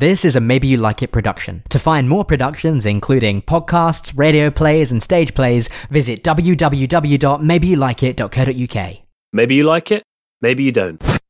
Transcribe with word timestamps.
This 0.00 0.24
is 0.24 0.34
a 0.34 0.40
Maybe 0.40 0.66
You 0.66 0.78
Like 0.78 1.02
It 1.02 1.12
production. 1.12 1.62
To 1.68 1.78
find 1.78 2.08
more 2.08 2.24
productions, 2.24 2.86
including 2.86 3.42
podcasts, 3.42 4.16
radio 4.16 4.50
plays, 4.50 4.90
and 4.90 5.02
stage 5.02 5.34
plays, 5.34 5.68
visit 5.90 6.24
www.maybeyouLikeIt.co.uk. 6.24 8.98
Maybe 9.34 9.54
you 9.56 9.64
like 9.64 9.90
it, 9.90 10.02
maybe 10.40 10.64
you 10.64 10.72
don't. 10.72 11.20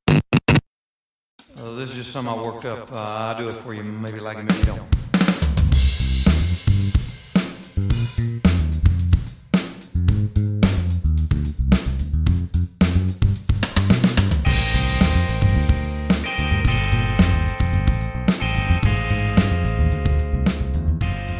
Oh, 1.58 1.74
this 1.74 1.90
is 1.90 1.96
just 1.96 2.12
something 2.12 2.32
I 2.32 2.40
worked 2.40 2.64
up. 2.64 2.92
Uh, 2.92 2.94
I'll 2.94 3.36
do 3.36 3.48
it 3.48 3.54
for 3.54 3.74
you. 3.74 3.82
Maybe 3.82 4.18
you 4.18 4.22
like 4.22 4.38
it, 4.38 4.44
maybe 4.44 4.60
you 4.60 4.66
don't. 4.66 4.99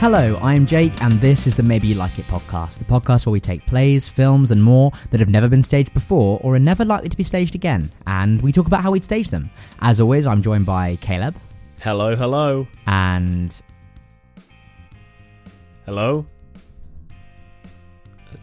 Hello, 0.01 0.39
I'm 0.41 0.65
Jake, 0.65 1.03
and 1.03 1.21
this 1.21 1.47
is 1.47 1.57
the 1.57 1.63
Maybe 1.63 1.89
You 1.89 1.95
Like 1.95 2.19
It 2.19 2.25
podcast, 2.25 2.79
the 2.79 2.87
podcast 2.87 3.27
where 3.27 3.35
we 3.35 3.39
take 3.39 3.67
plays, 3.67 4.09
films, 4.09 4.51
and 4.51 4.63
more 4.63 4.93
that 5.11 5.21
have 5.21 5.29
never 5.29 5.47
been 5.47 5.63
staged 5.63 5.93
before 5.93 6.41
or 6.43 6.55
are 6.55 6.59
never 6.59 6.87
likely 6.87 7.11
to 7.11 7.17
be 7.19 7.23
staged 7.23 7.55
again, 7.55 7.93
and 8.07 8.41
we 8.41 8.51
talk 8.51 8.67
about 8.67 8.81
how 8.81 8.93
we'd 8.93 9.05
stage 9.05 9.29
them. 9.29 9.51
As 9.83 10.01
always, 10.01 10.27
I'm 10.27 10.41
joined 10.41 10.65
by 10.65 10.97
Caleb 11.03 11.37
Hello, 11.83 12.17
hello, 12.17 12.67
and 12.87 13.61
hello. 15.85 16.25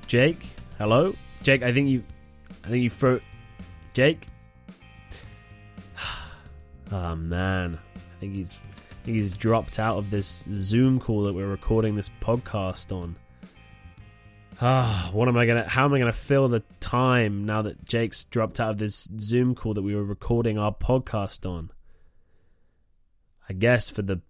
Jake, 0.05 0.45
hello, 0.77 1.15
Jake. 1.41 1.63
I 1.63 1.73
think 1.73 1.89
you, 1.89 2.03
I 2.65 2.67
think 2.67 2.83
you 2.83 2.91
throw, 2.91 3.19
Jake. 3.93 4.27
Oh 6.91 7.15
man, 7.15 7.79
I 7.95 8.19
think 8.19 8.35
he's, 8.35 8.59
he's 9.07 9.33
dropped 9.33 9.79
out 9.79 9.97
of 9.97 10.11
this 10.11 10.47
Zoom 10.51 10.99
call 10.99 11.23
that 11.23 11.33
we're 11.33 11.47
recording 11.47 11.95
this 11.95 12.11
podcast 12.21 12.91
on. 12.91 13.15
Ah, 14.59 15.09
what 15.13 15.27
am 15.27 15.37
I 15.37 15.45
gonna? 15.45 15.67
How 15.67 15.85
am 15.85 15.93
I 15.93 15.99
gonna 15.99 16.11
fill 16.11 16.47
the 16.47 16.63
time 16.79 17.45
now 17.45 17.61
that 17.61 17.85
Jake's 17.85 18.25
dropped 18.25 18.59
out 18.59 18.71
of 18.71 18.77
this 18.77 19.07
Zoom 19.19 19.55
call 19.55 19.73
that 19.75 19.81
we 19.81 19.95
were 19.95 20.03
recording 20.03 20.57
our 20.57 20.73
podcast 20.73 21.49
on? 21.49 21.71
I 23.49 23.53
guess 23.53 23.89
for 23.89 24.01
the 24.01 24.21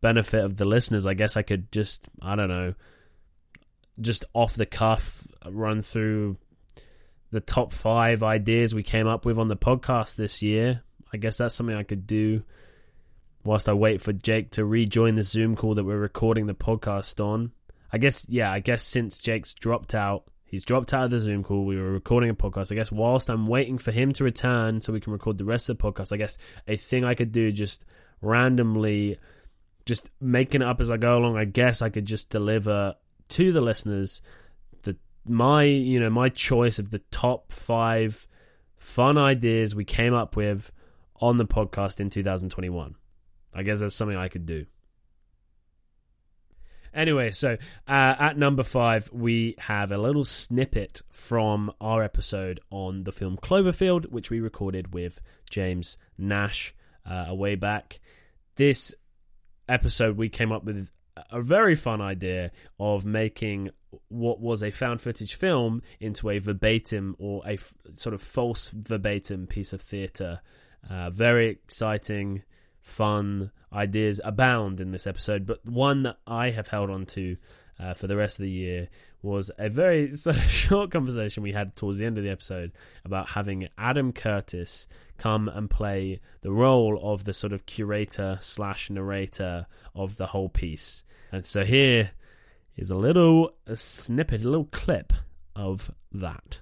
benefit 0.00 0.42
of 0.42 0.56
the 0.56 0.64
listeners, 0.64 1.06
I 1.06 1.14
guess 1.14 1.36
I 1.36 1.42
could 1.42 1.70
just, 1.70 2.08
I 2.20 2.34
don't 2.34 2.48
know, 2.48 2.74
just 4.00 4.24
off 4.32 4.54
the 4.54 4.66
cuff 4.66 5.26
run 5.46 5.80
through 5.80 6.36
the 7.30 7.40
top 7.40 7.72
five 7.72 8.22
ideas 8.22 8.74
we 8.74 8.82
came 8.82 9.06
up 9.06 9.24
with 9.24 9.38
on 9.38 9.48
the 9.48 9.56
podcast 9.56 10.16
this 10.16 10.42
year. 10.42 10.82
I 11.12 11.18
guess 11.18 11.38
that's 11.38 11.54
something 11.54 11.76
I 11.76 11.84
could 11.84 12.06
do 12.06 12.42
whilst 13.44 13.68
I 13.68 13.74
wait 13.74 14.00
for 14.00 14.12
Jake 14.12 14.50
to 14.52 14.64
rejoin 14.64 15.14
the 15.14 15.22
Zoom 15.22 15.54
call 15.54 15.74
that 15.74 15.84
we're 15.84 15.98
recording 15.98 16.46
the 16.46 16.54
podcast 16.54 17.24
on. 17.24 17.52
I 17.92 17.98
guess, 17.98 18.28
yeah, 18.28 18.50
I 18.50 18.60
guess 18.60 18.82
since 18.82 19.20
Jake's 19.20 19.54
dropped 19.54 19.94
out, 19.94 20.24
he's 20.44 20.64
dropped 20.64 20.92
out 20.94 21.04
of 21.04 21.10
the 21.10 21.20
Zoom 21.20 21.44
call. 21.44 21.64
We 21.64 21.76
were 21.76 21.92
recording 21.92 22.30
a 22.30 22.34
podcast. 22.34 22.72
I 22.72 22.74
guess 22.74 22.90
whilst 22.90 23.28
I'm 23.28 23.46
waiting 23.46 23.78
for 23.78 23.92
him 23.92 24.12
to 24.14 24.24
return 24.24 24.80
so 24.80 24.92
we 24.92 25.00
can 25.00 25.12
record 25.12 25.38
the 25.38 25.44
rest 25.44 25.68
of 25.68 25.78
the 25.78 25.84
podcast, 25.84 26.12
I 26.12 26.16
guess 26.16 26.38
a 26.66 26.76
thing 26.76 27.04
I 27.04 27.14
could 27.14 27.32
do 27.32 27.52
just 27.52 27.84
randomly, 28.20 29.18
just 29.84 30.10
making 30.20 30.62
it 30.62 30.68
up 30.68 30.80
as 30.80 30.90
I 30.90 30.96
go 30.96 31.18
along. 31.18 31.36
I 31.36 31.44
guess 31.44 31.82
I 31.82 31.90
could 31.90 32.06
just 32.06 32.30
deliver 32.30 32.94
to 33.26 33.52
the 33.52 33.60
listeners 33.60 34.22
the 34.82 34.96
my 35.26 35.62
you 35.62 35.98
know 35.98 36.10
my 36.10 36.28
choice 36.28 36.78
of 36.78 36.90
the 36.90 36.98
top 37.10 37.50
five 37.52 38.26
fun 38.76 39.16
ideas 39.16 39.74
we 39.74 39.84
came 39.84 40.12
up 40.12 40.36
with 40.36 40.70
on 41.20 41.36
the 41.36 41.46
podcast 41.46 42.00
in 42.00 42.10
2021. 42.10 42.96
I 43.54 43.62
guess 43.62 43.80
that's 43.80 43.94
something 43.94 44.16
I 44.16 44.28
could 44.28 44.46
do. 44.46 44.66
Anyway, 46.92 47.32
so 47.32 47.56
uh, 47.88 48.14
at 48.18 48.38
number 48.38 48.62
five, 48.62 49.10
we 49.12 49.56
have 49.58 49.90
a 49.90 49.98
little 49.98 50.24
snippet 50.24 51.02
from 51.10 51.72
our 51.80 52.04
episode 52.04 52.60
on 52.70 53.02
the 53.02 53.10
film 53.10 53.36
Cloverfield, 53.36 54.10
which 54.10 54.30
we 54.30 54.40
recorded 54.40 54.94
with 54.94 55.20
James 55.50 55.98
Nash 56.16 56.72
uh, 57.04 57.26
a 57.28 57.34
way 57.34 57.56
back. 57.56 57.98
This 58.54 58.94
episode, 59.68 60.16
we 60.16 60.28
came 60.28 60.52
up 60.52 60.64
with 60.64 60.88
a 61.30 61.42
very 61.42 61.74
fun 61.74 62.00
idea 62.00 62.52
of 62.78 63.04
making 63.04 63.70
what 64.08 64.40
was 64.40 64.62
a 64.62 64.70
found 64.70 65.00
footage 65.00 65.34
film 65.34 65.82
into 66.00 66.30
a 66.30 66.38
verbatim 66.38 67.16
or 67.18 67.42
a 67.44 67.54
f- 67.54 67.74
sort 67.94 68.14
of 68.14 68.22
false 68.22 68.70
verbatim 68.70 69.46
piece 69.46 69.72
of 69.72 69.80
theatre. 69.80 70.40
Uh, 70.88 71.10
very 71.10 71.48
exciting, 71.48 72.42
fun 72.84 73.50
ideas 73.72 74.20
abound 74.22 74.78
in 74.78 74.92
this 74.92 75.06
episode, 75.06 75.46
but 75.46 75.64
one 75.64 76.04
that 76.04 76.18
I 76.26 76.50
have 76.50 76.68
held 76.68 76.90
on 76.90 77.06
to 77.06 77.36
uh, 77.80 77.94
for 77.94 78.06
the 78.06 78.16
rest 78.16 78.38
of 78.38 78.44
the 78.44 78.50
year 78.50 78.88
was 79.22 79.50
a 79.58 79.68
very 79.68 80.12
sort 80.16 80.36
of 80.36 80.42
short 80.42 80.90
conversation 80.90 81.42
we 81.42 81.52
had 81.52 81.74
towards 81.74 81.98
the 81.98 82.06
end 82.06 82.18
of 82.18 82.24
the 82.24 82.30
episode 82.30 82.72
about 83.04 83.26
having 83.26 83.68
Adam 83.78 84.12
Curtis 84.12 84.86
come 85.16 85.48
and 85.48 85.68
play 85.68 86.20
the 86.42 86.52
role 86.52 87.00
of 87.02 87.24
the 87.24 87.34
sort 87.34 87.52
of 87.52 87.66
curator 87.66 88.38
slash 88.40 88.90
narrator 88.90 89.66
of 89.94 90.16
the 90.18 90.26
whole 90.26 90.50
piece. 90.50 91.02
And 91.32 91.44
so 91.44 91.64
here 91.64 92.10
is 92.76 92.90
a 92.90 92.96
little 92.96 93.54
a 93.66 93.76
snippet, 93.76 94.44
a 94.44 94.48
little 94.48 94.66
clip 94.66 95.12
of 95.56 95.90
that. 96.12 96.60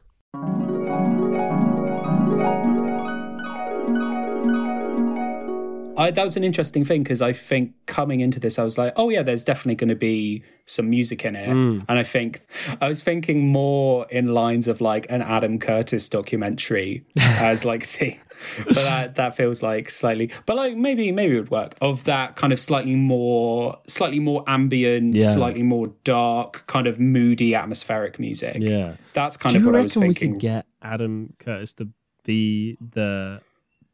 I, 6.03 6.11
that 6.11 6.25
was 6.25 6.37
an 6.37 6.45
interesting 6.45 6.85
thing 6.85 7.03
because 7.03 7.23
I 7.23 7.33
think 7.33 7.75
coming 7.87 8.21
into 8.21 8.39
this, 8.41 8.59
I 8.59 8.65
was 8.65 8.77
like, 8.79 8.93
oh 8.97 9.09
yeah, 9.09 9.23
there's 9.23 9.45
definitely 9.45 9.77
going 9.77 9.89
to 9.89 9.97
be 9.97 10.43
some 10.65 10.89
music 10.91 11.25
in 11.25 11.35
it, 11.37 11.49
mm. 11.49 11.85
and 11.89 11.99
I 11.99 12.03
think 12.03 12.41
I 12.81 12.89
was 12.89 13.03
thinking 13.03 13.47
more 13.49 14.07
in 14.11 14.33
lines 14.35 14.69
of 14.69 14.81
like 14.81 15.07
an 15.11 15.23
Adam 15.23 15.59
Curtis 15.59 16.09
documentary 16.09 17.03
as 17.41 17.65
like 17.65 17.89
the, 17.89 18.19
but 18.65 18.75
that 18.75 19.15
that 19.17 19.37
feels 19.37 19.63
like 19.63 19.91
slightly, 19.91 20.31
but 20.47 20.57
like 20.57 20.77
maybe 20.77 21.11
maybe 21.13 21.35
it 21.37 21.41
would 21.41 21.51
work 21.51 21.75
of 21.81 22.05
that 22.05 22.37
kind 22.37 22.53
of 22.53 22.61
slightly 22.61 22.95
more 22.95 23.79
slightly 23.87 24.21
more 24.21 24.45
ambient, 24.47 25.15
Yeah. 25.15 25.33
slightly 25.33 25.63
more 25.63 25.89
dark, 26.05 26.67
kind 26.67 26.87
of 26.87 27.01
moody 27.01 27.55
atmospheric 27.55 28.19
music. 28.19 28.57
Yeah. 28.59 28.97
that's 29.15 29.37
kind 29.37 29.53
Do 29.55 29.61
of 29.61 29.67
what 29.67 29.77
I 29.77 29.83
was 29.83 29.97
reckon 29.97 30.09
we 30.09 30.15
could 30.15 30.41
get 30.41 30.67
Adam 30.81 31.35
Curtis 31.39 31.75
to 31.75 31.89
be 32.25 32.77
the 32.81 33.41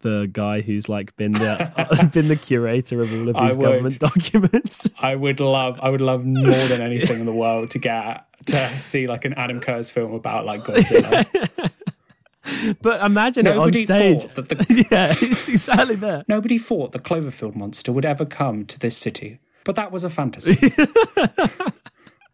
the 0.00 0.28
guy 0.32 0.60
who's 0.60 0.88
like 0.88 1.16
been 1.16 1.32
the 1.32 2.10
been 2.14 2.28
the 2.28 2.36
curator 2.36 3.00
of 3.00 3.12
all 3.12 3.28
of 3.28 3.36
these 3.36 3.56
government 3.56 3.98
documents? 3.98 4.88
I 5.02 5.14
would 5.16 5.40
love, 5.40 5.78
I 5.82 5.90
would 5.90 6.00
love 6.00 6.24
more 6.24 6.52
than 6.68 6.80
anything 6.80 7.20
in 7.20 7.26
the 7.26 7.32
world 7.32 7.70
to 7.70 7.78
get 7.78 8.24
to 8.46 8.56
see 8.78 9.06
like 9.06 9.24
an 9.24 9.34
Adam 9.34 9.60
Curtis 9.60 9.90
film 9.90 10.14
about 10.14 10.46
like 10.46 10.62
Godzilla. 10.64 11.26
but 12.80 13.04
imagine 13.04 13.46
it 13.46 13.50
on 13.50 13.56
Nobody 13.56 13.78
stage. 13.80 14.22
thought 14.24 14.48
that 14.48 14.58
the 14.58 14.86
yeah, 14.90 15.08
it's 15.10 15.48
exactly 15.48 15.96
there. 15.96 16.24
nobody 16.28 16.58
thought 16.58 16.92
the 16.92 16.98
Cloverfield 16.98 17.54
monster 17.56 17.92
would 17.92 18.04
ever 18.04 18.24
come 18.24 18.64
to 18.66 18.78
this 18.78 18.96
city, 18.96 19.38
but 19.64 19.76
that 19.76 19.90
was 19.92 20.04
a 20.04 20.10
fantasy. 20.10 20.72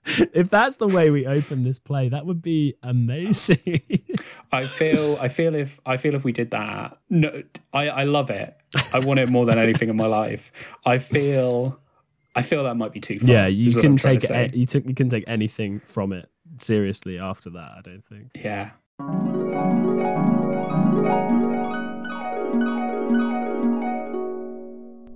If 0.07 0.51
that's 0.51 0.77
the 0.77 0.87
way 0.87 1.11
we 1.11 1.27
open 1.27 1.63
this 1.63 1.79
play, 1.79 2.11
that 2.11 2.27
would 2.27 2.43
be 2.43 2.75
amazing. 2.83 3.81
I 4.53 4.67
feel, 4.67 5.17
I 5.21 5.29
feel 5.29 5.55
if 5.55 5.81
I 5.87 5.97
feel 5.97 6.15
if 6.15 6.25
we 6.25 6.33
did 6.33 6.51
that, 6.51 6.99
no, 7.09 7.43
I, 7.73 7.89
I 7.89 8.05
love 8.05 8.31
it. 8.31 8.55
I 8.93 8.99
want 8.99 9.21
it 9.21 9.29
more 9.31 9.47
than 9.47 9.59
anything 9.59 9.89
in 9.89 9.97
my 9.97 10.07
life. 10.07 10.53
I 10.85 10.99
feel, 10.99 11.81
I 12.35 12.43
feel 12.43 12.65
that 12.65 12.75
might 12.77 12.93
be 12.93 13.01
too 13.01 13.19
far. 13.19 13.31
yeah, 13.31 13.47
you 13.47 13.67
is 13.67 13.77
what 13.77 13.83
can 13.83 13.97
take 13.97 14.21
to 14.21 14.35
a, 14.35 14.49
you 14.49 14.67
took 14.67 14.87
you 14.87 14.95
can 14.95 15.09
take 15.09 15.25
anything 15.27 15.81
from 15.81 16.13
it 16.13 16.29
seriously 16.59 17.19
after 17.19 17.51
that. 17.51 17.73
I 17.79 17.81
don't 17.83 18.05
think. 18.05 18.31
yeah. 18.35 18.73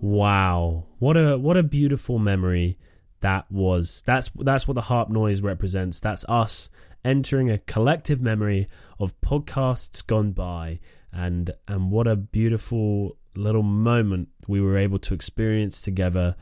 Wow, 0.00 0.86
what 0.98 1.16
a 1.16 1.36
what 1.36 1.56
a 1.56 1.62
beautiful 1.62 2.18
memory 2.18 2.78
that 3.20 3.50
was. 3.50 4.02
That's 4.06 4.30
that's 4.36 4.68
what 4.68 4.74
the 4.74 4.82
harp 4.82 5.08
noise 5.08 5.40
represents. 5.40 6.00
That's 6.00 6.24
us 6.28 6.68
entering 7.04 7.50
a 7.50 7.58
collective 7.58 8.20
memory 8.20 8.68
of 8.98 9.18
podcasts 9.20 10.06
gone 10.06 10.32
by, 10.32 10.80
and 11.12 11.52
and 11.66 11.90
what 11.90 12.06
a 12.06 12.16
beautiful 12.16 13.16
little 13.34 13.62
moment 13.62 14.28
we 14.46 14.60
were 14.60 14.76
able 14.76 14.98
to 14.98 15.14
experience 15.14 15.80
together 15.80 16.36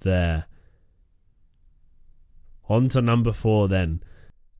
there. 0.00 0.46
On 2.68 2.88
to 2.90 3.02
number 3.02 3.32
four 3.32 3.68
then. 3.68 4.02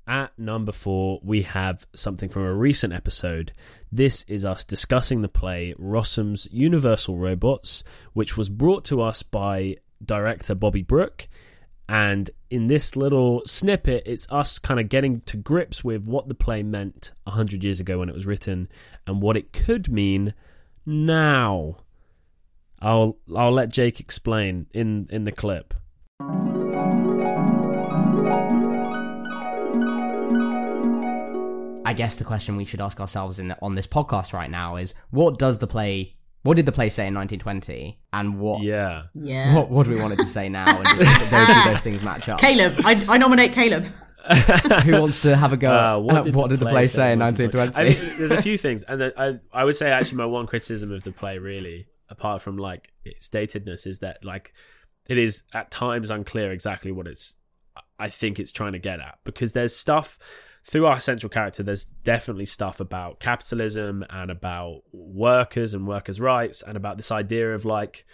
At 0.04 0.36
number 0.36 0.72
four, 0.72 1.20
we 1.22 1.42
have 1.42 1.86
something 1.94 2.28
from 2.28 2.42
a 2.42 2.52
recent 2.52 2.92
episode. 2.92 3.52
This 3.92 4.24
is 4.24 4.44
us 4.44 4.64
discussing 4.64 5.20
the 5.20 5.28
play 5.28 5.74
Rossum's 5.78 6.48
Universal 6.50 7.18
Robots, 7.18 7.84
which 8.12 8.36
was 8.36 8.48
brought 8.48 8.84
to 8.86 9.00
us 9.00 9.22
by 9.22 9.76
director 10.04 10.56
Bobby 10.56 10.82
Brooke. 10.82 11.28
And 11.92 12.30
in 12.48 12.68
this 12.68 12.96
little 12.96 13.42
snippet, 13.44 14.04
it's 14.06 14.26
us 14.32 14.58
kind 14.58 14.80
of 14.80 14.88
getting 14.88 15.20
to 15.26 15.36
grips 15.36 15.84
with 15.84 16.06
what 16.06 16.26
the 16.26 16.34
play 16.34 16.62
meant 16.62 17.12
100 17.24 17.62
years 17.62 17.80
ago 17.80 17.98
when 17.98 18.08
it 18.08 18.14
was 18.14 18.24
written 18.24 18.70
and 19.06 19.20
what 19.20 19.36
it 19.36 19.52
could 19.52 19.92
mean 19.92 20.32
now. 20.86 21.76
I'll 22.80 23.18
I'll 23.36 23.52
let 23.52 23.70
Jake 23.70 24.00
explain 24.00 24.68
in 24.72 25.06
in 25.10 25.24
the 25.24 25.32
clip. 25.32 25.74
I 31.84 31.92
guess 31.94 32.16
the 32.16 32.24
question 32.24 32.56
we 32.56 32.64
should 32.64 32.80
ask 32.80 33.02
ourselves 33.02 33.38
in 33.38 33.54
on 33.60 33.74
this 33.74 33.86
podcast 33.86 34.32
right 34.32 34.50
now 34.50 34.76
is 34.76 34.94
what 35.10 35.38
does 35.38 35.58
the 35.58 35.66
play 35.66 36.16
what 36.42 36.56
did 36.56 36.66
the 36.66 36.72
play 36.72 36.88
say 36.88 37.06
in 37.06 37.14
1920 37.14 37.98
and 38.12 38.38
what 38.38 38.62
Yeah. 38.62 39.04
Yeah. 39.14 39.54
what, 39.56 39.70
what 39.70 39.86
do 39.86 39.92
we 39.92 40.00
want 40.00 40.14
it 40.14 40.16
to 40.16 40.24
say 40.24 40.48
now 40.48 40.66
and 40.66 40.84
does 40.84 40.98
those, 41.30 41.46
do 41.64 41.70
those 41.70 41.80
things 41.80 42.02
match 42.02 42.28
up 42.28 42.40
Caleb, 42.40 42.74
I, 42.84 43.04
I 43.08 43.18
nominate 43.18 43.52
Caleb. 43.52 43.86
who 44.84 45.00
wants 45.00 45.22
to 45.22 45.34
have 45.34 45.52
a 45.52 45.56
go 45.56 45.72
Uh, 45.72 45.96
at 45.96 46.32
what 46.32 46.48
did, 46.50 46.60
the, 46.60 46.66
play 46.66 46.86
say 46.86 47.12
in 47.12 47.18
1920 47.18 47.76
I 47.76 47.88
mean, 47.88 48.18
there's 48.18 48.30
a 48.30 48.40
few 48.40 48.56
things, 48.56 48.84
and 48.84 49.00
then 49.00 49.12
I 49.18 49.40
I 49.52 49.64
would 49.64 49.74
say 49.74 49.90
actually 49.90 50.18
my 50.18 50.26
one 50.26 50.46
criticism 50.46 50.92
of 50.92 51.02
the 51.02 51.10
play 51.10 51.38
really, 51.38 51.88
apart 52.08 52.40
from 52.40 52.56
like 52.56 52.92
its 53.04 53.28
datedness, 53.28 53.84
is 53.84 53.98
that 53.98 54.24
like 54.24 54.52
it 55.08 55.18
is 55.18 55.42
at 55.52 55.72
times 55.72 56.08
unclear 56.08 56.52
exactly 56.52 56.92
what 56.92 57.08
it's 57.08 57.36
I 57.98 58.08
think 58.08 58.38
it's 58.38 58.52
trying 58.52 58.74
to 58.74 58.78
get 58.78 59.00
at 59.00 59.18
because 59.24 59.54
there's 59.54 59.74
stuff 59.74 60.18
through 60.64 60.86
our 60.86 61.00
central 61.00 61.30
character. 61.30 61.62
There's 61.62 61.84
definitely 61.84 62.46
stuff 62.46 62.80
about 62.80 63.20
capitalism 63.20 64.04
and 64.10 64.30
about 64.30 64.82
workers 64.92 65.74
and 65.74 65.86
workers' 65.86 66.20
rights 66.20 66.62
and 66.62 66.76
about 66.76 66.96
this 66.96 67.10
idea 67.10 67.52
of 67.52 67.64
like 67.64 68.04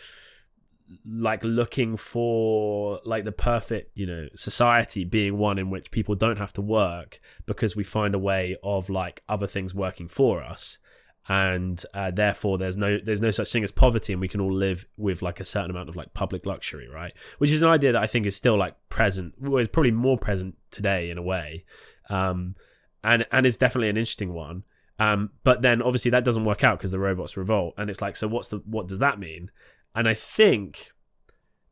like 1.06 1.44
looking 1.44 1.96
for 1.98 3.00
like 3.04 3.24
the 3.24 3.32
perfect 3.32 3.90
you 3.94 4.06
know 4.06 4.26
society 4.34 5.04
being 5.04 5.36
one 5.36 5.58
in 5.58 5.68
which 5.68 5.90
people 5.90 6.14
don't 6.14 6.38
have 6.38 6.52
to 6.52 6.62
work 6.62 7.20
because 7.44 7.76
we 7.76 7.84
find 7.84 8.14
a 8.14 8.18
way 8.18 8.56
of 8.62 8.88
like 8.88 9.22
other 9.28 9.46
things 9.46 9.74
working 9.74 10.08
for 10.08 10.42
us 10.42 10.78
and 11.28 11.84
uh, 11.92 12.10
therefore 12.10 12.56
there's 12.56 12.76
no 12.76 12.98
there's 12.98 13.20
no 13.20 13.30
such 13.30 13.52
thing 13.52 13.62
as 13.62 13.70
poverty 13.70 14.12
and 14.14 14.20
we 14.20 14.28
can 14.28 14.40
all 14.40 14.52
live 14.52 14.86
with 14.96 15.20
like 15.20 15.40
a 15.40 15.44
certain 15.44 15.70
amount 15.70 15.88
of 15.88 15.96
like 15.96 16.14
public 16.14 16.46
luxury 16.46 16.88
right 16.88 17.12
which 17.36 17.50
is 17.50 17.60
an 17.60 17.68
idea 17.68 17.92
that 17.92 18.02
i 18.02 18.06
think 18.06 18.24
is 18.24 18.34
still 18.34 18.56
like 18.56 18.74
present 18.88 19.34
well, 19.38 19.58
it's 19.58 19.68
probably 19.68 19.90
more 19.90 20.16
present 20.16 20.56
today 20.70 21.10
in 21.10 21.18
a 21.18 21.22
way 21.22 21.64
um 22.10 22.54
and 23.04 23.26
and 23.30 23.46
it's 23.46 23.56
definitely 23.56 23.88
an 23.88 23.96
interesting 23.96 24.32
one 24.32 24.64
um 24.98 25.30
but 25.44 25.62
then 25.62 25.80
obviously 25.82 26.10
that 26.10 26.24
doesn't 26.24 26.44
work 26.44 26.64
out 26.64 26.78
because 26.78 26.90
the 26.90 26.98
robots 26.98 27.36
revolt 27.36 27.74
and 27.76 27.88
it's 27.90 28.02
like 28.02 28.16
so 28.16 28.26
what's 28.26 28.48
the 28.48 28.58
what 28.66 28.88
does 28.88 28.98
that 28.98 29.18
mean 29.18 29.50
and 29.94 30.08
I 30.08 30.14
think 30.14 30.92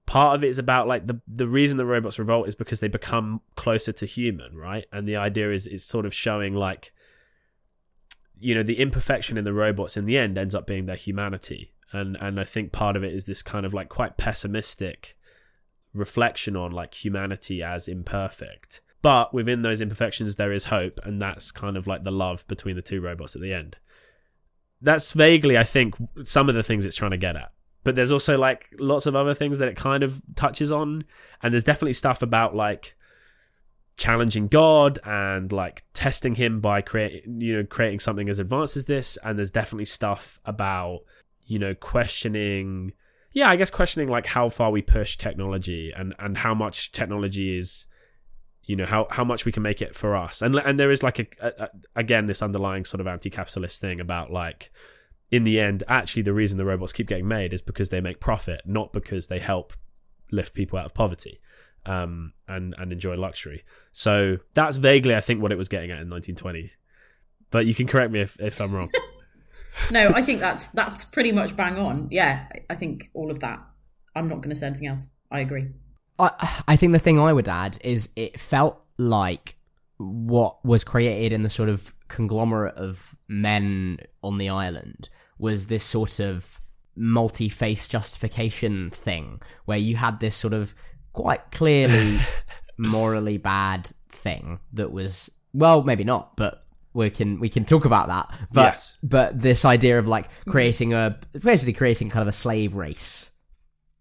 part 0.06 0.34
of 0.34 0.44
it 0.44 0.48
is 0.48 0.58
about 0.58 0.88
like 0.88 1.06
the 1.06 1.20
the 1.26 1.46
reason 1.46 1.76
the 1.76 1.86
robots 1.86 2.18
revolt 2.18 2.48
is 2.48 2.54
because 2.54 2.80
they 2.80 2.88
become 2.88 3.40
closer 3.54 3.92
to 3.92 4.06
human, 4.06 4.56
right? 4.56 4.86
And 4.92 5.06
the 5.06 5.16
idea 5.16 5.52
is 5.52 5.66
it's 5.66 5.84
sort 5.84 6.06
of 6.06 6.14
showing 6.14 6.54
like 6.54 6.92
you 8.38 8.54
know 8.54 8.62
the 8.62 8.80
imperfection 8.80 9.36
in 9.36 9.44
the 9.44 9.52
robots 9.52 9.96
in 9.96 10.06
the 10.06 10.18
end 10.18 10.36
ends 10.36 10.54
up 10.54 10.66
being 10.66 10.86
their 10.86 10.96
humanity. 10.96 11.72
And 11.92 12.16
and 12.20 12.40
I 12.40 12.44
think 12.44 12.72
part 12.72 12.96
of 12.96 13.04
it 13.04 13.14
is 13.14 13.26
this 13.26 13.42
kind 13.42 13.66
of 13.66 13.74
like 13.74 13.88
quite 13.88 14.16
pessimistic 14.16 15.16
reflection 15.94 16.56
on 16.56 16.72
like 16.72 16.94
humanity 16.94 17.62
as 17.62 17.86
imperfect. 17.88 18.80
But 19.06 19.32
within 19.32 19.62
those 19.62 19.80
imperfections 19.80 20.34
there 20.34 20.50
is 20.50 20.64
hope 20.64 20.98
and 21.04 21.22
that's 21.22 21.52
kind 21.52 21.76
of 21.76 21.86
like 21.86 22.02
the 22.02 22.10
love 22.10 22.44
between 22.48 22.74
the 22.74 22.82
two 22.82 23.00
robots 23.00 23.36
at 23.36 23.40
the 23.40 23.52
end. 23.52 23.76
That's 24.82 25.12
vaguely 25.12 25.56
I 25.56 25.62
think 25.62 25.94
some 26.24 26.48
of 26.48 26.56
the 26.56 26.64
things 26.64 26.84
it's 26.84 26.96
trying 26.96 27.12
to 27.12 27.16
get 27.16 27.36
at. 27.36 27.52
But 27.84 27.94
there's 27.94 28.10
also 28.10 28.36
like 28.36 28.68
lots 28.80 29.06
of 29.06 29.14
other 29.14 29.32
things 29.32 29.60
that 29.60 29.68
it 29.68 29.76
kind 29.76 30.02
of 30.02 30.20
touches 30.34 30.72
on. 30.72 31.04
And 31.40 31.54
there's 31.54 31.62
definitely 31.62 31.92
stuff 31.92 32.20
about 32.20 32.56
like 32.56 32.96
challenging 33.96 34.48
god 34.48 34.98
and 35.04 35.52
like 35.52 35.84
testing 35.92 36.34
him 36.34 36.60
by 36.60 36.80
creating 36.80 37.40
you 37.40 37.58
know 37.58 37.64
creating 37.64 38.00
something 38.00 38.28
as 38.28 38.40
advanced 38.40 38.76
as 38.76 38.86
this. 38.86 39.16
And 39.22 39.38
there's 39.38 39.52
definitely 39.52 39.84
stuff 39.84 40.40
about 40.44 41.02
you 41.46 41.60
know 41.60 41.76
questioning 41.76 42.92
yeah 43.32 43.48
i 43.48 43.54
guess 43.54 43.70
questioning 43.70 44.08
like 44.08 44.26
how 44.26 44.48
far 44.48 44.72
we 44.72 44.82
push 44.82 45.16
technology 45.16 45.92
and 45.96 46.12
and 46.18 46.38
how 46.38 46.54
much 46.54 46.90
technology 46.90 47.56
is 47.56 47.86
you 48.66 48.76
know 48.76 48.86
how 48.86 49.06
how 49.10 49.24
much 49.24 49.44
we 49.44 49.52
can 49.52 49.62
make 49.62 49.80
it 49.80 49.94
for 49.94 50.14
us 50.16 50.42
and 50.42 50.54
and 50.56 50.78
there 50.78 50.90
is 50.90 51.02
like 51.02 51.18
a, 51.18 51.26
a, 51.40 51.52
a 51.64 51.70
again 51.94 52.26
this 52.26 52.42
underlying 52.42 52.84
sort 52.84 53.00
of 53.00 53.06
anti-capitalist 53.06 53.80
thing 53.80 54.00
about 54.00 54.30
like 54.30 54.70
in 55.28 55.42
the 55.42 55.58
end, 55.58 55.82
actually, 55.88 56.22
the 56.22 56.32
reason 56.32 56.56
the 56.56 56.64
robots 56.64 56.92
keep 56.92 57.08
getting 57.08 57.26
made 57.26 57.52
is 57.52 57.60
because 57.60 57.90
they 57.90 58.00
make 58.00 58.20
profit, 58.20 58.60
not 58.64 58.92
because 58.92 59.26
they 59.26 59.40
help 59.40 59.72
lift 60.30 60.54
people 60.54 60.78
out 60.78 60.86
of 60.86 60.94
poverty 60.94 61.40
um, 61.84 62.32
and 62.46 62.76
and 62.78 62.92
enjoy 62.92 63.16
luxury. 63.16 63.64
So 63.90 64.36
that's 64.54 64.76
vaguely, 64.76 65.16
I 65.16 65.20
think, 65.20 65.42
what 65.42 65.50
it 65.50 65.58
was 65.58 65.68
getting 65.68 65.90
at 65.90 65.98
in 66.00 66.08
1920. 66.08 66.70
But 67.50 67.66
you 67.66 67.74
can 67.74 67.88
correct 67.88 68.12
me 68.12 68.20
if, 68.20 68.40
if 68.40 68.60
I'm 68.60 68.72
wrong. 68.72 68.90
No, 69.90 70.12
I 70.14 70.22
think 70.22 70.38
that's 70.40 70.68
that's 70.68 71.04
pretty 71.04 71.32
much 71.32 71.56
bang 71.56 71.76
on. 71.76 72.06
Yeah, 72.12 72.46
I- 72.54 72.64
I 72.70 72.76
think 72.76 73.10
all 73.12 73.30
of 73.30 73.40
that. 73.40 73.58
I'm 74.14 74.28
not 74.28 74.36
going 74.36 74.50
to 74.50 74.54
say 74.56 74.68
anything 74.68 74.86
else. 74.86 75.10
I 75.30 75.40
agree. 75.40 75.66
I, 76.18 76.62
I 76.68 76.76
think 76.76 76.92
the 76.92 76.98
thing 76.98 77.18
I 77.18 77.32
would 77.32 77.48
add 77.48 77.78
is 77.82 78.08
it 78.16 78.38
felt 78.40 78.80
like 78.98 79.56
what 79.98 80.64
was 80.64 80.84
created 80.84 81.32
in 81.32 81.42
the 81.42 81.50
sort 81.50 81.68
of 81.68 81.94
conglomerate 82.08 82.74
of 82.76 83.14
men 83.28 83.98
on 84.22 84.38
the 84.38 84.48
island 84.48 85.08
was 85.38 85.66
this 85.66 85.84
sort 85.84 86.20
of 86.20 86.60
multi-face 86.94 87.88
justification 87.88 88.90
thing 88.90 89.40
where 89.66 89.78
you 89.78 89.96
had 89.96 90.20
this 90.20 90.34
sort 90.34 90.52
of 90.54 90.74
quite 91.12 91.50
clearly 91.50 92.18
morally 92.78 93.36
bad 93.38 93.90
thing 94.08 94.58
that 94.72 94.92
was 94.92 95.30
well 95.52 95.82
maybe 95.82 96.04
not 96.04 96.34
but 96.36 96.64
we 96.94 97.10
can 97.10 97.38
we 97.40 97.48
can 97.50 97.64
talk 97.64 97.84
about 97.84 98.08
that 98.08 98.28
but 98.52 98.62
Yes. 98.62 98.98
but 99.02 99.38
this 99.38 99.64
idea 99.64 99.98
of 99.98 100.06
like 100.06 100.28
creating 100.46 100.94
a 100.94 101.18
basically 101.42 101.72
creating 101.74 102.08
kind 102.08 102.22
of 102.22 102.28
a 102.28 102.32
slave 102.32 102.74
race 102.74 103.30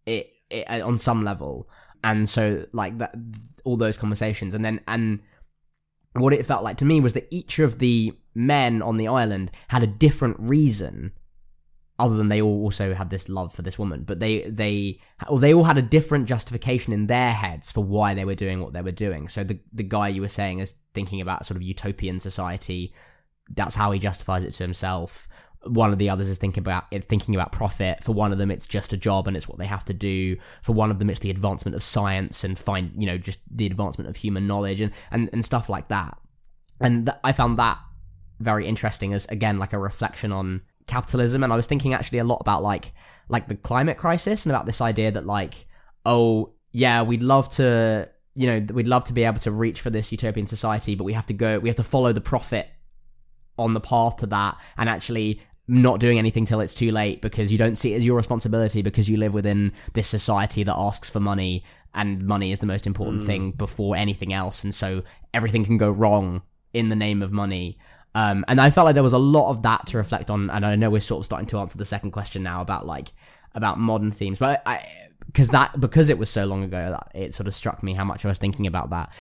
it, 0.05 0.29
it 0.49 0.67
on 0.81 0.97
some 0.97 1.23
level 1.23 1.69
and 2.05 2.29
so 2.29 2.65
like 2.71 2.99
that 2.99 3.15
all 3.65 3.75
those 3.75 3.97
conversations. 3.97 4.53
And 4.53 4.63
then 4.63 4.79
and 4.87 5.21
what 6.13 6.33
it 6.33 6.45
felt 6.45 6.63
like 6.63 6.77
to 6.77 6.85
me 6.85 7.01
was 7.01 7.13
that 7.13 7.27
each 7.31 7.59
of 7.59 7.79
the 7.79 8.13
men 8.35 8.81
on 8.81 8.97
the 8.97 9.07
island 9.07 9.51
had 9.69 9.83
a 9.83 9.87
different 9.87 10.37
reason 10.39 11.11
other 11.97 12.15
than 12.15 12.27
they 12.27 12.41
all 12.41 12.61
also 12.61 12.93
had 12.93 13.09
this 13.09 13.27
love 13.27 13.53
for 13.53 13.63
this 13.63 13.79
woman. 13.79 14.03
But 14.03 14.19
they 14.19 14.41
they 14.41 14.99
or 15.27 15.39
they 15.39 15.53
all 15.53 15.63
had 15.63 15.79
a 15.79 15.81
different 15.81 16.27
justification 16.27 16.93
in 16.93 17.07
their 17.07 17.31
heads 17.31 17.71
for 17.71 17.83
why 17.83 18.13
they 18.13 18.23
were 18.23 18.35
doing 18.35 18.61
what 18.61 18.73
they 18.73 18.83
were 18.83 18.91
doing. 18.91 19.27
So 19.27 19.43
the 19.43 19.59
the 19.73 19.83
guy 19.83 20.09
you 20.09 20.21
were 20.21 20.27
saying 20.27 20.59
is 20.59 20.75
thinking 20.93 21.21
about 21.21 21.45
sort 21.45 21.57
of 21.57 21.63
utopian 21.63 22.19
society. 22.19 22.93
That's 23.49 23.75
how 23.75 23.91
he 23.91 23.99
justifies 23.99 24.43
it 24.43 24.51
to 24.51 24.63
himself 24.63 25.27
one 25.65 25.91
of 25.91 25.97
the 25.97 26.09
others 26.09 26.29
is 26.29 26.37
thinking 26.37 26.61
about 26.61 26.85
thinking 26.91 27.35
about 27.35 27.51
profit. 27.51 28.03
For 28.03 28.13
one 28.13 28.31
of 28.31 28.37
them 28.37 28.51
it's 28.51 28.67
just 28.67 28.93
a 28.93 28.97
job 28.97 29.27
and 29.27 29.35
it's 29.35 29.47
what 29.47 29.57
they 29.57 29.65
have 29.65 29.85
to 29.85 29.93
do. 29.93 30.37
For 30.61 30.73
one 30.73 30.91
of 30.91 30.99
them 30.99 31.09
it's 31.09 31.19
the 31.19 31.29
advancement 31.29 31.75
of 31.75 31.83
science 31.83 32.43
and 32.43 32.57
find 32.57 32.91
you 32.97 33.07
know 33.07 33.17
just 33.17 33.39
the 33.49 33.65
advancement 33.65 34.09
of 34.09 34.15
human 34.15 34.47
knowledge 34.47 34.81
and 34.81 34.93
and, 35.11 35.29
and 35.33 35.43
stuff 35.43 35.69
like 35.69 35.87
that. 35.89 36.17
And 36.79 37.07
th- 37.07 37.17
i 37.23 37.31
found 37.31 37.57
that 37.59 37.79
very 38.39 38.67
interesting 38.67 39.13
as 39.13 39.25
again 39.27 39.57
like 39.59 39.73
a 39.73 39.79
reflection 39.79 40.31
on 40.31 40.61
capitalism. 40.87 41.43
And 41.43 41.51
i 41.51 41.55
was 41.55 41.67
thinking 41.67 41.93
actually 41.93 42.19
a 42.19 42.23
lot 42.23 42.41
about 42.41 42.63
like 42.63 42.93
like 43.27 43.47
the 43.47 43.55
climate 43.55 43.97
crisis 43.97 44.45
and 44.45 44.51
about 44.51 44.65
this 44.65 44.81
idea 44.81 45.11
that 45.11 45.25
like 45.25 45.65
oh 46.05 46.53
yeah 46.71 47.01
we'd 47.01 47.23
love 47.23 47.49
to 47.49 48.07
you 48.35 48.47
know 48.47 48.73
we'd 48.73 48.87
love 48.87 49.05
to 49.05 49.13
be 49.13 49.23
able 49.23 49.39
to 49.39 49.51
reach 49.51 49.81
for 49.81 49.89
this 49.89 50.11
utopian 50.11 50.45
society 50.45 50.93
but 50.93 51.05
we 51.05 51.13
have 51.13 51.25
to 51.25 51.33
go 51.33 51.57
we 51.57 51.69
have 51.69 51.75
to 51.75 51.83
follow 51.83 52.11
the 52.11 52.21
profit 52.21 52.67
on 53.57 53.73
the 53.73 53.79
path 53.79 54.17
to 54.17 54.27
that 54.27 54.59
and 54.77 54.89
actually 54.89 55.41
not 55.67 55.99
doing 55.99 56.17
anything 56.19 56.45
till 56.45 56.59
it's 56.59 56.73
too 56.73 56.91
late 56.91 57.21
because 57.21 57.51
you 57.51 57.57
don't 57.57 57.75
see 57.75 57.93
it 57.93 57.97
as 57.97 58.05
your 58.05 58.15
responsibility 58.15 58.81
because 58.81 59.09
you 59.09 59.17
live 59.17 59.33
within 59.33 59.73
this 59.93 60.07
society 60.07 60.63
that 60.63 60.75
asks 60.75 61.09
for 61.09 61.19
money 61.19 61.63
and 61.93 62.25
money 62.25 62.51
is 62.51 62.59
the 62.59 62.67
most 62.67 62.85
important 62.85 63.23
thing 63.23 63.51
before 63.51 63.95
anything 63.95 64.33
else. 64.33 64.63
And 64.63 64.75
so 64.75 65.03
everything 65.33 65.63
can 65.65 65.77
go 65.77 65.89
wrong 65.89 66.43
in 66.73 66.89
the 66.89 66.95
name 66.95 67.21
of 67.21 67.31
money. 67.31 67.77
Um, 68.13 68.45
and 68.47 68.61
I 68.61 68.69
felt 68.69 68.85
like 68.85 68.93
there 68.93 69.03
was 69.03 69.13
a 69.13 69.17
lot 69.17 69.49
of 69.49 69.63
that 69.63 69.87
to 69.87 69.97
reflect 69.97 70.29
on. 70.29 70.49
And 70.49 70.65
I 70.65 70.75
know 70.75 70.89
we're 70.89 70.99
sort 70.99 71.21
of 71.21 71.25
starting 71.25 71.47
to 71.47 71.57
answer 71.57 71.77
the 71.77 71.85
second 71.85 72.11
question 72.11 72.43
now 72.43 72.61
about 72.61 72.85
like 72.85 73.09
about 73.55 73.79
modern 73.79 74.11
themes 74.11 74.37
but 74.37 74.61
I 74.65 74.85
because 75.27 75.49
that 75.49 75.79
because 75.79 76.09
it 76.09 76.17
was 76.17 76.29
so 76.29 76.45
long 76.45 76.63
ago 76.63 76.91
that 76.91 77.11
it 77.19 77.33
sort 77.33 77.47
of 77.47 77.55
struck 77.55 77.81
me 77.81 77.93
how 77.93 78.03
much 78.03 78.25
I 78.25 78.27
was 78.27 78.37
thinking 78.37 78.67
about 78.67 78.89
that 78.91 79.13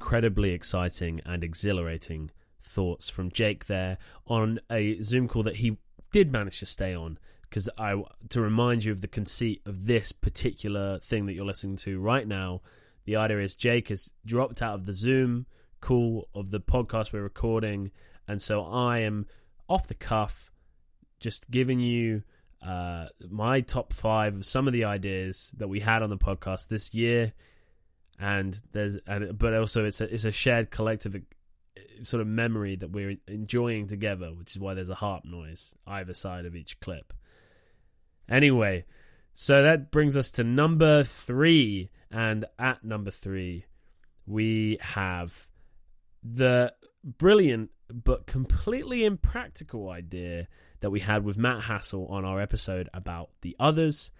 incredibly 0.00 0.52
exciting 0.52 1.20
and 1.26 1.44
exhilarating 1.44 2.30
thoughts 2.58 3.10
from 3.10 3.30
Jake 3.30 3.66
there 3.66 3.98
on 4.26 4.58
a 4.70 4.98
Zoom 5.02 5.28
call 5.28 5.42
that 5.42 5.56
he 5.56 5.76
did 6.10 6.32
manage 6.32 6.60
to 6.60 6.66
stay 6.66 6.94
on. 6.94 7.18
Because 7.42 7.68
I 7.76 8.02
to 8.30 8.40
remind 8.40 8.84
you 8.84 8.92
of 8.92 9.02
the 9.02 9.08
conceit 9.08 9.60
of 9.66 9.84
this 9.84 10.10
particular 10.10 11.00
thing 11.00 11.26
that 11.26 11.34
you're 11.34 11.44
listening 11.44 11.76
to 11.78 12.00
right 12.00 12.26
now, 12.26 12.62
the 13.04 13.16
idea 13.16 13.40
is 13.40 13.54
Jake 13.54 13.88
has 13.90 14.10
dropped 14.24 14.62
out 14.62 14.74
of 14.74 14.86
the 14.86 14.94
Zoom 14.94 15.44
call 15.82 16.28
of 16.34 16.50
the 16.50 16.60
podcast 16.60 17.12
we're 17.12 17.22
recording, 17.22 17.90
and 18.26 18.40
so 18.40 18.62
I 18.62 19.00
am 19.00 19.26
off 19.68 19.86
the 19.86 19.94
cuff, 19.94 20.50
just 21.18 21.50
giving 21.50 21.80
you 21.80 22.22
uh, 22.64 23.06
my 23.28 23.60
top 23.60 23.92
five 23.92 24.36
of 24.36 24.46
some 24.46 24.66
of 24.66 24.72
the 24.72 24.84
ideas 24.84 25.52
that 25.58 25.68
we 25.68 25.80
had 25.80 26.02
on 26.02 26.08
the 26.08 26.16
podcast 26.16 26.68
this 26.68 26.94
year 26.94 27.34
and 28.20 28.60
there's 28.72 28.96
and 29.06 29.36
but 29.38 29.54
also 29.54 29.86
it's 29.86 30.00
a 30.00 30.12
it's 30.12 30.24
a 30.24 30.30
shared 30.30 30.70
collective 30.70 31.16
uh, 31.16 31.80
sort 32.02 32.20
of 32.20 32.26
memory 32.26 32.76
that 32.76 32.90
we're 32.90 33.16
enjoying 33.26 33.86
together, 33.86 34.32
which 34.34 34.52
is 34.52 34.60
why 34.60 34.74
there's 34.74 34.90
a 34.90 34.94
harp 34.94 35.24
noise 35.24 35.74
either 35.86 36.14
side 36.14 36.44
of 36.44 36.54
each 36.54 36.78
clip. 36.80 37.12
Anyway, 38.28 38.84
so 39.32 39.62
that 39.62 39.90
brings 39.90 40.16
us 40.16 40.32
to 40.32 40.44
number 40.44 41.02
three, 41.02 41.90
and 42.10 42.44
at 42.58 42.84
number 42.84 43.10
three, 43.10 43.64
we 44.26 44.78
have 44.82 45.48
the 46.22 46.72
brilliant 47.02 47.70
but 47.92 48.26
completely 48.26 49.04
impractical 49.04 49.88
idea 49.88 50.46
that 50.80 50.90
we 50.90 51.00
had 51.00 51.24
with 51.24 51.38
Matt 51.38 51.62
Hassel 51.62 52.06
on 52.08 52.24
our 52.24 52.40
episode 52.40 52.88
about 52.92 53.30
the 53.40 53.56
others. 53.58 54.12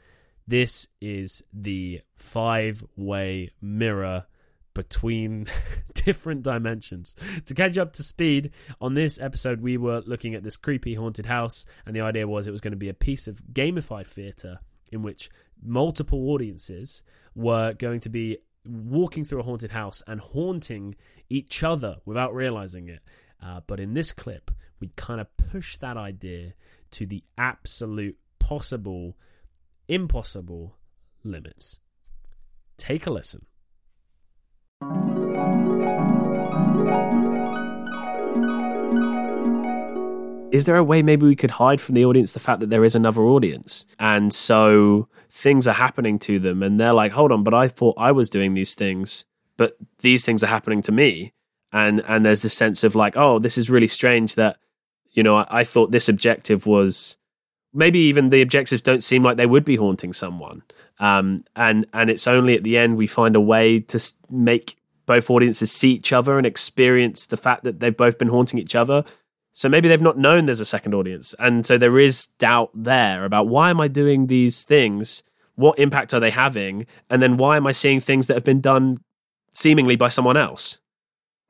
This 0.50 0.88
is 1.00 1.44
the 1.52 2.00
five 2.16 2.84
way 2.96 3.50
mirror 3.62 4.26
between 4.74 5.46
different 5.94 6.42
dimensions. 6.42 7.14
To 7.44 7.54
catch 7.54 7.78
up 7.78 7.92
to 7.92 8.02
speed, 8.02 8.50
on 8.80 8.94
this 8.94 9.20
episode, 9.20 9.60
we 9.60 9.76
were 9.76 10.02
looking 10.04 10.34
at 10.34 10.42
this 10.42 10.56
creepy 10.56 10.94
haunted 10.96 11.26
house, 11.26 11.66
and 11.86 11.94
the 11.94 12.00
idea 12.00 12.26
was 12.26 12.48
it 12.48 12.50
was 12.50 12.60
going 12.60 12.72
to 12.72 12.76
be 12.76 12.88
a 12.88 12.94
piece 12.94 13.28
of 13.28 13.40
gamified 13.52 14.08
theatre 14.08 14.58
in 14.90 15.02
which 15.02 15.30
multiple 15.62 16.30
audiences 16.30 17.04
were 17.36 17.72
going 17.74 18.00
to 18.00 18.08
be 18.08 18.38
walking 18.66 19.22
through 19.22 19.38
a 19.38 19.44
haunted 19.44 19.70
house 19.70 20.02
and 20.08 20.20
haunting 20.20 20.96
each 21.28 21.62
other 21.62 21.98
without 22.04 22.34
realizing 22.34 22.88
it. 22.88 23.02
Uh, 23.40 23.60
but 23.68 23.78
in 23.78 23.94
this 23.94 24.10
clip, 24.10 24.50
we 24.80 24.90
kind 24.96 25.20
of 25.20 25.28
push 25.36 25.76
that 25.76 25.96
idea 25.96 26.54
to 26.90 27.06
the 27.06 27.22
absolute 27.38 28.18
possible, 28.40 29.16
impossible 29.90 30.76
limits. 31.24 31.80
Take 32.76 33.06
a 33.06 33.10
listen. 33.10 33.44
Is 40.52 40.66
there 40.66 40.76
a 40.76 40.84
way 40.84 41.02
maybe 41.02 41.26
we 41.26 41.34
could 41.34 41.52
hide 41.52 41.80
from 41.80 41.96
the 41.96 42.04
audience 42.04 42.32
the 42.32 42.40
fact 42.40 42.60
that 42.60 42.70
there 42.70 42.84
is 42.84 42.94
another 42.94 43.22
audience? 43.22 43.84
And 43.98 44.32
so 44.32 45.08
things 45.28 45.66
are 45.66 45.74
happening 45.74 46.20
to 46.20 46.38
them, 46.38 46.62
and 46.62 46.78
they're 46.78 46.92
like, 46.92 47.12
hold 47.12 47.32
on, 47.32 47.42
but 47.42 47.54
I 47.54 47.66
thought 47.66 47.96
I 47.98 48.12
was 48.12 48.30
doing 48.30 48.54
these 48.54 48.74
things, 48.74 49.24
but 49.56 49.76
these 50.02 50.24
things 50.24 50.44
are 50.44 50.48
happening 50.48 50.82
to 50.82 50.92
me. 50.92 51.34
And, 51.72 52.00
and 52.06 52.24
there's 52.24 52.42
this 52.42 52.54
sense 52.54 52.84
of 52.84 52.94
like, 52.94 53.16
oh, 53.16 53.40
this 53.40 53.58
is 53.58 53.70
really 53.70 53.88
strange 53.88 54.36
that, 54.36 54.58
you 55.12 55.22
know, 55.24 55.36
I, 55.36 55.46
I 55.50 55.64
thought 55.64 55.90
this 55.90 56.08
objective 56.08 56.66
was 56.66 57.16
maybe 57.72 57.98
even 58.00 58.30
the 58.30 58.42
objectives 58.42 58.82
don't 58.82 59.02
seem 59.02 59.22
like 59.22 59.36
they 59.36 59.46
would 59.46 59.64
be 59.64 59.76
haunting 59.76 60.12
someone. 60.12 60.62
Um, 60.98 61.44
and 61.56 61.86
and 61.92 62.10
it's 62.10 62.26
only 62.26 62.56
at 62.56 62.62
the 62.62 62.76
end 62.76 62.96
we 62.96 63.06
find 63.06 63.36
a 63.36 63.40
way 63.40 63.80
to 63.80 64.12
make 64.28 64.76
both 65.06 65.30
audiences 65.30 65.72
see 65.72 65.92
each 65.92 66.12
other 66.12 66.38
and 66.38 66.46
experience 66.46 67.26
the 67.26 67.36
fact 67.36 67.64
that 67.64 67.80
they've 67.80 67.96
both 67.96 68.18
been 68.18 68.28
haunting 68.28 68.58
each 68.58 68.74
other. 68.74 69.04
So 69.52 69.68
maybe 69.68 69.88
they've 69.88 70.00
not 70.00 70.18
known 70.18 70.46
there's 70.46 70.60
a 70.60 70.64
second 70.64 70.94
audience, 70.94 71.34
and 71.38 71.66
so 71.66 71.76
there 71.76 71.98
is 71.98 72.26
doubt 72.38 72.70
there 72.74 73.24
about 73.24 73.48
why 73.48 73.70
am 73.70 73.80
I 73.80 73.88
doing 73.88 74.26
these 74.26 74.62
things? 74.62 75.22
What 75.56 75.78
impact 75.78 76.14
are 76.14 76.20
they 76.20 76.30
having? 76.30 76.86
And 77.10 77.20
then 77.20 77.36
why 77.36 77.56
am 77.56 77.66
I 77.66 77.72
seeing 77.72 78.00
things 78.00 78.28
that 78.28 78.34
have 78.34 78.44
been 78.44 78.60
done 78.60 78.98
seemingly 79.52 79.96
by 79.96 80.08
someone 80.08 80.36
else? 80.36 80.78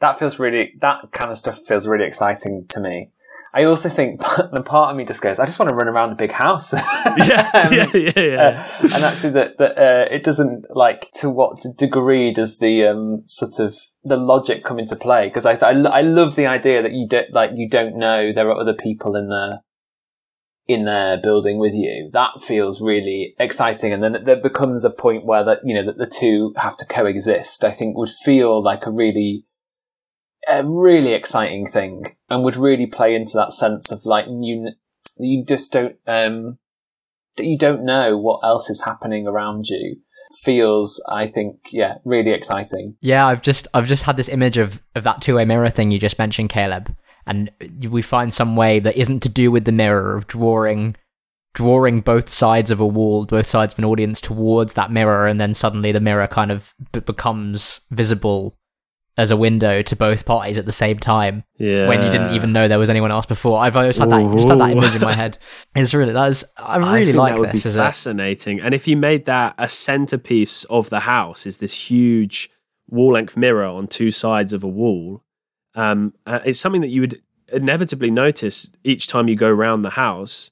That 0.01 0.19
feels 0.19 0.39
really 0.39 0.73
that 0.81 1.13
kind 1.13 1.31
of 1.31 1.37
stuff 1.37 1.61
feels 1.67 1.87
really 1.87 2.07
exciting 2.07 2.65
to 2.71 2.81
me. 2.81 3.11
I 3.53 3.65
also 3.65 3.89
think 3.89 4.21
the 4.53 4.63
part 4.65 4.91
of 4.91 4.97
me 4.97 5.05
just 5.05 5.23
goes, 5.23 5.39
I 5.39 5.47
just 5.47 5.59
want 5.59 5.71
to 5.71 5.75
run 5.75 5.89
around 5.89 6.13
a 6.13 6.15
big 6.15 6.33
house. 6.33 6.73
yeah, 6.73 7.51
um, 7.55 7.73
yeah, 7.73 7.91
yeah, 7.95 8.13
yeah. 8.17 8.67
Uh, 8.81 8.89
and 8.95 9.05
actually, 9.05 9.33
that 9.33 9.59
that 9.59 9.79
uh, 9.79 10.09
it 10.11 10.23
doesn't 10.23 10.67
like 10.71 11.11
to 11.17 11.29
what 11.29 11.61
degree 11.77 12.33
does 12.33 12.59
the 12.59 12.87
um, 12.87 13.23
sort 13.27 13.59
of 13.59 13.77
the 14.05 14.17
logic 14.17 14.63
come 14.63 14.79
into 14.79 14.97
play? 14.97 15.27
Because 15.27 15.47
I, 15.47 15.55
I 15.55 15.73
I 15.73 16.01
love 16.03 16.37
the 16.37 16.47
idea 16.47 16.83
that 16.83 16.93
you 16.93 17.09
don't 17.09 17.33
like 17.33 17.51
you 17.55 17.69
don't 17.69 17.97
know 17.97 18.33
there 18.33 18.49
are 18.49 18.61
other 18.61 18.75
people 18.75 19.17
in 19.17 19.29
the 19.29 19.61
in 20.69 20.85
their 20.85 21.17
building 21.17 21.59
with 21.59 21.75
you. 21.75 22.09
That 22.13 22.41
feels 22.41 22.81
really 22.81 23.35
exciting, 23.41 23.93
and 23.93 24.03
then 24.03 24.25
there 24.25 24.41
becomes 24.41 24.85
a 24.85 24.91
point 24.91 25.27
where 25.27 25.43
that 25.45 25.59
you 25.65 25.75
know 25.75 25.85
that 25.87 25.99
the 25.99 26.07
two 26.07 26.55
have 26.57 26.77
to 26.77 26.87
coexist. 26.87 27.65
I 27.65 27.73
think 27.73 27.97
would 27.97 28.11
feel 28.11 28.63
like 28.63 28.87
a 28.87 28.93
really 28.93 29.45
a 30.51 30.65
really 30.65 31.13
exciting 31.13 31.67
thing 31.71 32.17
and 32.29 32.43
would 32.43 32.57
really 32.57 32.87
play 32.87 33.15
into 33.15 33.33
that 33.35 33.53
sense 33.53 33.91
of 33.91 34.05
like 34.05 34.27
you 34.27 34.71
you 35.19 35.45
just 35.45 35.73
don't 35.73 35.97
um 36.07 36.59
that 37.37 37.47
you 37.47 37.57
don't 37.57 37.85
know 37.85 38.17
what 38.19 38.41
else 38.45 38.69
is 38.69 38.83
happening 38.83 39.27
around 39.27 39.67
you 39.67 39.97
feels 40.43 41.03
i 41.11 41.27
think 41.27 41.57
yeah 41.73 41.95
really 42.05 42.33
exciting. 42.33 42.97
Yeah 43.01 43.27
i've 43.27 43.43
just 43.43 43.67
i've 43.75 43.89
just 43.89 44.05
had 44.05 44.17
this 44.17 44.29
image 44.29 44.59
of 44.59 44.83
of 44.95 45.05
that 45.05 45.23
two-way 45.23 45.45
mirror 45.45 45.71
thing 45.71 45.91
you 45.91 45.99
just 45.99 46.19
mentioned 46.19 46.51
caleb 46.51 46.95
and 47.27 47.51
we 47.89 48.03
find 48.03 48.33
some 48.33 48.57
way 48.57 48.81
that 48.81 48.97
isn't 48.97 49.21
to 49.21 49.29
do 49.29 49.51
with 49.51 49.65
the 49.65 49.73
mirror 49.73 50.17
of 50.17 50.27
drawing 50.27 50.97
drawing 51.53 52.01
both 52.01 52.29
sides 52.29 52.71
of 52.71 52.79
a 52.81 52.87
wall 52.87 53.27
both 53.27 53.47
sides 53.47 53.75
of 53.75 53.79
an 53.79 53.85
audience 53.85 54.21
towards 54.21 54.75
that 54.75 54.93
mirror 54.93 55.27
and 55.27 55.41
then 55.41 55.53
suddenly 55.53 55.91
the 55.91 56.01
mirror 56.01 56.29
kind 56.29 56.53
of 56.53 56.73
b- 56.93 57.01
becomes 57.01 57.81
visible 57.91 58.57
as 59.21 59.31
a 59.31 59.37
window 59.37 59.83
to 59.83 59.97
both 59.97 60.25
parties 60.25 60.59
at 60.59 60.65
the 60.65 60.73
same 60.73 60.99
time. 60.99 61.45
Yeah. 61.59 61.89
When 61.89 62.03
you 62.03 62.11
didn't 62.11 62.35
even 62.35 62.53
know 62.53 62.69
there 62.69 62.79
was 62.79 62.91
anyone 62.91 63.11
else 63.11 63.27
before. 63.27 63.61
I've 63.61 63.77
always 63.77 63.99
had 63.99 64.11
that 64.11 64.33
just 64.33 64.49
had 64.49 64.59
that 64.59 64.71
image 64.71 64.95
in 64.95 65.01
my 65.03 65.15
head. 65.15 65.39
It's 65.77 65.95
really 65.95 66.13
that 66.13 66.31
is 66.31 66.45
I 66.57 66.79
really 66.79 67.13
I 67.13 67.17
like 67.17 67.35
that 67.35 67.41
would 67.41 67.53
this. 67.53 67.65
Be 67.65 67.71
fascinating. 67.71 68.61
And 68.61 68.75
if 68.75 68.89
you 68.89 68.97
made 68.97 69.27
that 69.27 69.55
a 69.57 69.69
centerpiece 69.69 70.65
of 70.65 70.91
the 70.91 71.01
house, 71.01 71.47
is 71.47 71.59
this 71.59 71.91
huge 71.91 72.51
wall 72.89 73.13
length 73.13 73.37
mirror 73.37 73.67
on 73.67 73.87
two 73.87 74.11
sides 74.11 74.53
of 74.53 74.65
a 74.65 74.69
wall. 74.69 75.23
Um, 75.75 76.15
uh, 76.27 76.41
it's 76.45 76.59
something 76.59 76.81
that 76.81 76.89
you 76.89 77.01
would 77.03 77.23
inevitably 77.53 78.11
notice 78.11 78.71
each 78.85 79.07
time 79.07 79.29
you 79.29 79.37
go 79.37 79.49
around 79.49 79.83
the 79.83 79.91
house 79.91 80.51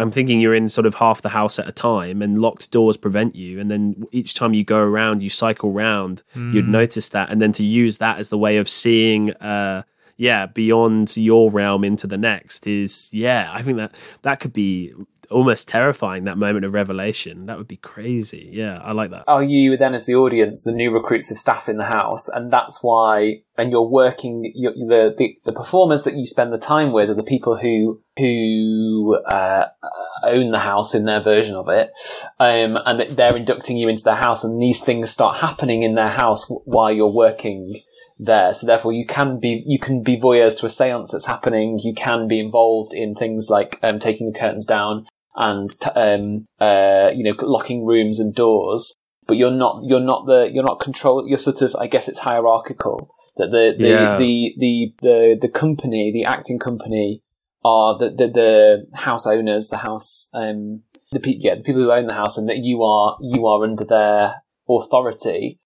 I'm 0.00 0.10
thinking 0.10 0.40
you're 0.40 0.54
in 0.54 0.68
sort 0.68 0.86
of 0.86 0.94
half 0.94 1.20
the 1.20 1.28
house 1.28 1.58
at 1.58 1.68
a 1.68 1.72
time 1.72 2.22
and 2.22 2.40
locked 2.40 2.70
doors 2.70 2.96
prevent 2.96 3.36
you. 3.36 3.60
And 3.60 3.70
then 3.70 4.06
each 4.12 4.34
time 4.34 4.54
you 4.54 4.64
go 4.64 4.78
around, 4.78 5.22
you 5.22 5.28
cycle 5.28 5.72
round, 5.72 6.22
mm. 6.34 6.54
you'd 6.54 6.68
notice 6.68 7.10
that. 7.10 7.28
And 7.28 7.40
then 7.40 7.52
to 7.52 7.64
use 7.64 7.98
that 7.98 8.18
as 8.18 8.30
the 8.30 8.38
way 8.38 8.56
of 8.56 8.68
seeing, 8.68 9.32
uh, 9.34 9.82
yeah, 10.16 10.46
beyond 10.46 11.16
your 11.16 11.50
realm 11.50 11.84
into 11.84 12.06
the 12.06 12.16
next 12.16 12.66
is, 12.66 13.10
yeah, 13.12 13.50
I 13.52 13.62
think 13.62 13.76
that 13.76 13.94
that 14.22 14.40
could 14.40 14.54
be 14.54 14.94
almost 15.30 15.68
terrifying 15.68 16.24
that 16.24 16.38
moment 16.38 16.64
of 16.64 16.74
revelation. 16.74 17.46
That 17.46 17.58
would 17.58 17.68
be 17.68 17.76
crazy. 17.76 18.50
Yeah, 18.52 18.78
I 18.82 18.92
like 18.92 19.10
that. 19.10 19.24
Are 19.26 19.42
you 19.42 19.76
then, 19.76 19.94
as 19.94 20.06
the 20.06 20.14
audience, 20.14 20.62
the 20.62 20.72
new 20.72 20.90
recruits 20.90 21.30
of 21.30 21.38
staff 21.38 21.68
in 21.68 21.76
the 21.76 21.84
house, 21.84 22.28
and 22.28 22.50
that's 22.50 22.82
why, 22.82 23.42
and 23.56 23.70
you're 23.70 23.82
working 23.88 24.52
you're, 24.54 24.72
the, 24.72 25.14
the 25.16 25.36
the 25.44 25.52
performers 25.52 26.04
that 26.04 26.16
you 26.16 26.26
spend 26.26 26.52
the 26.52 26.58
time 26.58 26.92
with 26.92 27.10
are 27.10 27.14
the 27.14 27.22
people 27.22 27.56
who 27.56 28.00
who 28.16 29.18
uh, 29.26 29.66
own 30.24 30.50
the 30.50 30.58
house 30.60 30.94
in 30.94 31.04
their 31.04 31.20
version 31.20 31.54
of 31.54 31.68
it, 31.68 31.90
um, 32.38 32.78
and 32.84 33.00
they're 33.16 33.36
inducting 33.36 33.76
you 33.76 33.88
into 33.88 34.02
their 34.02 34.16
house, 34.16 34.44
and 34.44 34.60
these 34.60 34.82
things 34.82 35.10
start 35.10 35.38
happening 35.38 35.82
in 35.82 35.94
their 35.94 36.08
house 36.08 36.50
while 36.64 36.92
you're 36.92 37.06
working 37.12 37.72
there. 38.18 38.52
So 38.52 38.66
therefore 38.66 38.92
you 38.92 39.06
can 39.06 39.40
be, 39.40 39.62
you 39.66 39.78
can 39.78 40.02
be 40.02 40.20
voyeurs 40.20 40.58
to 40.58 40.66
a 40.66 40.70
seance 40.70 41.10
that's 41.10 41.24
happening. 41.24 41.78
You 41.82 41.94
can 41.94 42.28
be 42.28 42.38
involved 42.38 42.92
in 42.92 43.14
things 43.14 43.48
like, 43.48 43.78
um, 43.82 43.98
taking 43.98 44.30
the 44.30 44.38
curtains 44.38 44.66
down 44.66 45.06
and 45.36 45.70
um, 45.94 46.46
uh, 46.60 47.10
you 47.14 47.24
know 47.24 47.34
locking 47.42 47.84
rooms 47.84 48.18
and 48.18 48.34
doors, 48.34 48.94
but 49.26 49.36
you're 49.36 49.50
not 49.50 49.82
you're 49.84 50.00
not 50.00 50.26
the 50.26 50.50
you're 50.52 50.64
not 50.64 50.80
control. 50.80 51.26
You're 51.28 51.38
sort 51.38 51.62
of 51.62 51.74
I 51.76 51.86
guess 51.86 52.08
it's 52.08 52.20
hierarchical 52.20 53.14
that 53.36 53.50
the 53.50 53.74
the 53.76 53.88
yeah. 53.88 54.16
the, 54.16 54.54
the, 54.58 54.94
the 55.02 55.38
the 55.40 55.48
company 55.48 56.10
the 56.12 56.24
acting 56.24 56.58
company 56.58 57.22
are 57.64 57.98
the 57.98 58.10
the, 58.10 58.28
the 58.28 58.98
house 58.98 59.26
owners 59.26 59.68
the 59.68 59.78
house 59.78 60.30
um 60.34 60.82
the 61.12 61.20
pe- 61.20 61.36
yeah 61.38 61.54
the 61.54 61.62
people 61.62 61.82
who 61.82 61.92
own 61.92 62.06
the 62.06 62.14
house 62.14 62.36
and 62.36 62.48
that 62.48 62.58
you 62.58 62.82
are 62.82 63.16
you 63.20 63.46
are 63.46 63.62
under 63.62 63.84
their 63.84 64.42
authority 64.68 65.58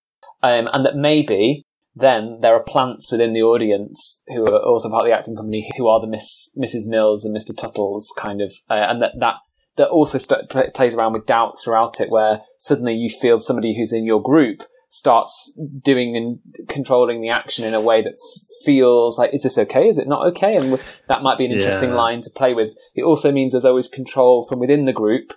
um 0.43 0.69
and 0.73 0.85
that 0.85 0.97
maybe 0.97 1.65
then 1.97 2.41
there 2.41 2.55
are 2.55 2.63
plants 2.63 3.13
within 3.13 3.33
the 3.33 3.43
audience 3.43 4.25
who 4.27 4.45
are 4.45 4.59
also 4.59 4.91
part 4.91 5.03
of 5.03 5.07
the 5.07 5.17
acting 5.17 5.37
company 5.37 5.71
who 5.77 5.87
are 5.87 6.01
the 6.01 6.07
Miss 6.07 6.51
Mrs. 6.59 6.89
Mills 6.89 7.25
and 7.25 7.37
Mr. 7.37 7.57
Tuttles 7.57 8.13
kind 8.19 8.41
of, 8.41 8.53
uh, 8.69 8.87
and 8.89 9.01
that 9.01 9.13
that 9.21 9.37
that 9.77 9.89
also 9.89 10.19
st- 10.19 10.49
plays 10.75 10.95
around 10.95 11.13
with 11.13 11.27
doubt 11.27 11.59
throughout 11.63 12.01
it, 12.01 12.11
where 12.11 12.43
suddenly 12.59 12.95
you 12.95 13.09
feel 13.09 13.39
somebody 13.39 13.77
who's 13.77 13.93
in 13.93 14.05
your 14.05 14.23
group 14.23 14.63
starts 14.89 15.59
doing 15.83 16.17
and 16.17 16.69
controlling 16.69 17.21
the 17.21 17.29
action 17.29 17.65
in 17.65 17.75
a 17.75 17.81
way 17.81 18.01
that 18.01 18.13
f- 18.13 18.43
feels 18.65 19.19
like, 19.19 19.35
is 19.35 19.43
this 19.43 19.59
okay? 19.59 19.89
Is 19.89 19.99
it 19.99 20.07
not 20.07 20.25
okay? 20.29 20.55
And 20.55 20.71
w- 20.71 20.83
that 21.09 21.23
might 21.23 21.37
be 21.37 21.45
an 21.45 21.51
interesting 21.51 21.91
yeah. 21.91 21.97
line 21.97 22.21
to 22.21 22.31
play 22.31 22.55
with. 22.55 22.77
It 22.95 23.03
also 23.03 23.33
means 23.33 23.53
there's 23.53 23.65
always 23.65 23.89
control 23.89 24.47
from 24.47 24.61
within 24.61 24.85
the 24.85 24.93
group 24.93 25.33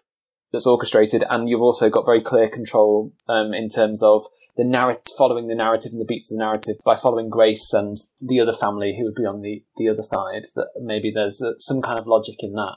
that's 0.51 0.67
orchestrated, 0.67 1.24
and 1.29 1.50
you've 1.50 1.62
also 1.62 1.89
got 1.89 2.06
very 2.06 2.22
clear 2.22 2.48
control 2.48 3.13
um, 3.27 3.53
in 3.53 3.67
terms 3.67 4.03
of 4.03 4.25
the 4.56 4.63
narrative, 4.63 5.03
following 5.17 5.48
the 5.48 5.56
narrative 5.56 5.91
and 5.91 6.00
the 6.00 6.06
beats 6.06 6.32
of 6.32 6.38
the 6.38 6.44
narrative 6.44 6.75
by 6.86 6.96
following 6.96 7.29
Grace 7.29 7.74
and 7.74 7.98
the 8.22 8.39
other 8.39 8.53
family 8.53 8.96
who 8.98 9.06
would 9.06 9.15
be 9.15 9.25
on 9.25 9.41
the, 9.41 9.63
the 9.77 9.89
other 9.89 10.03
side. 10.03 10.46
That 10.56 10.67
maybe 10.79 11.12
there's 11.13 11.41
uh, 11.41 11.53
some 11.58 11.82
kind 11.82 12.00
of 12.00 12.08
logic 12.08 12.38
in 12.39 12.53
that. 12.53 12.75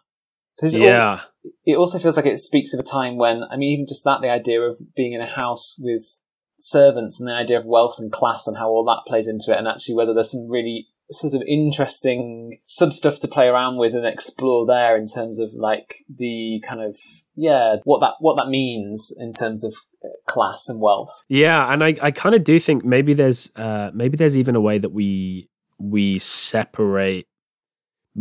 Yeah. 0.63 1.11
All, 1.45 1.53
it 1.65 1.77
also 1.77 1.99
feels 1.99 2.17
like 2.17 2.27
it 2.27 2.39
speaks 2.39 2.75
of 2.75 2.81
a 2.81 2.85
time 2.85 3.17
when, 3.17 3.45
I 3.51 3.57
mean, 3.57 3.73
even 3.73 3.87
just 3.87 4.05
that, 4.05 4.21
the 4.21 4.31
idea 4.31 4.61
of 4.61 4.79
being 4.95 5.13
in 5.13 5.21
a 5.21 5.27
house 5.27 5.79
with 5.81 6.21
servants 6.59 7.19
and 7.19 7.29
the 7.29 7.35
idea 7.35 7.59
of 7.59 7.65
wealth 7.65 7.99
and 7.99 8.13
class 8.13 8.47
and 8.47 8.59
how 8.59 8.69
all 8.69 8.85
that 8.85 9.09
plays 9.09 9.27
into 9.27 9.53
it, 9.53 9.59
and 9.59 9.67
actually 9.67 9.95
whether 9.95 10.13
there's 10.13 10.33
some 10.33 10.49
really 10.49 10.89
sort 11.11 11.35
of 11.35 11.43
interesting 11.43 12.59
sub 12.65 12.93
stuff 12.93 13.19
to 13.21 13.29
play 13.29 13.49
around 13.49 13.79
with 13.79 13.95
and 13.95 14.07
explore 14.07 14.65
there 14.65 14.97
in 14.97 15.07
terms 15.07 15.41
of 15.41 15.53
like 15.55 16.05
the 16.09 16.63
kind 16.67 16.81
of 16.81 16.97
yeah 17.35 17.77
what 17.83 18.01
that 18.01 18.13
what 18.21 18.37
that 18.37 18.49
means 18.49 19.13
in 19.19 19.33
terms 19.33 19.65
of 19.65 19.75
uh, 20.05 20.09
class 20.29 20.69
and 20.69 20.81
wealth. 20.81 21.25
Yeah, 21.29 21.73
and 21.73 21.83
I, 21.83 21.97
I 22.01 22.11
kind 22.11 22.35
of 22.35 22.45
do 22.45 22.61
think 22.61 22.85
maybe 22.85 23.13
there's 23.13 23.51
uh, 23.57 23.91
maybe 23.93 24.17
there's 24.17 24.37
even 24.37 24.55
a 24.55 24.61
way 24.61 24.79
that 24.79 24.93
we 24.93 25.49
we 25.79 26.19
separate 26.19 27.27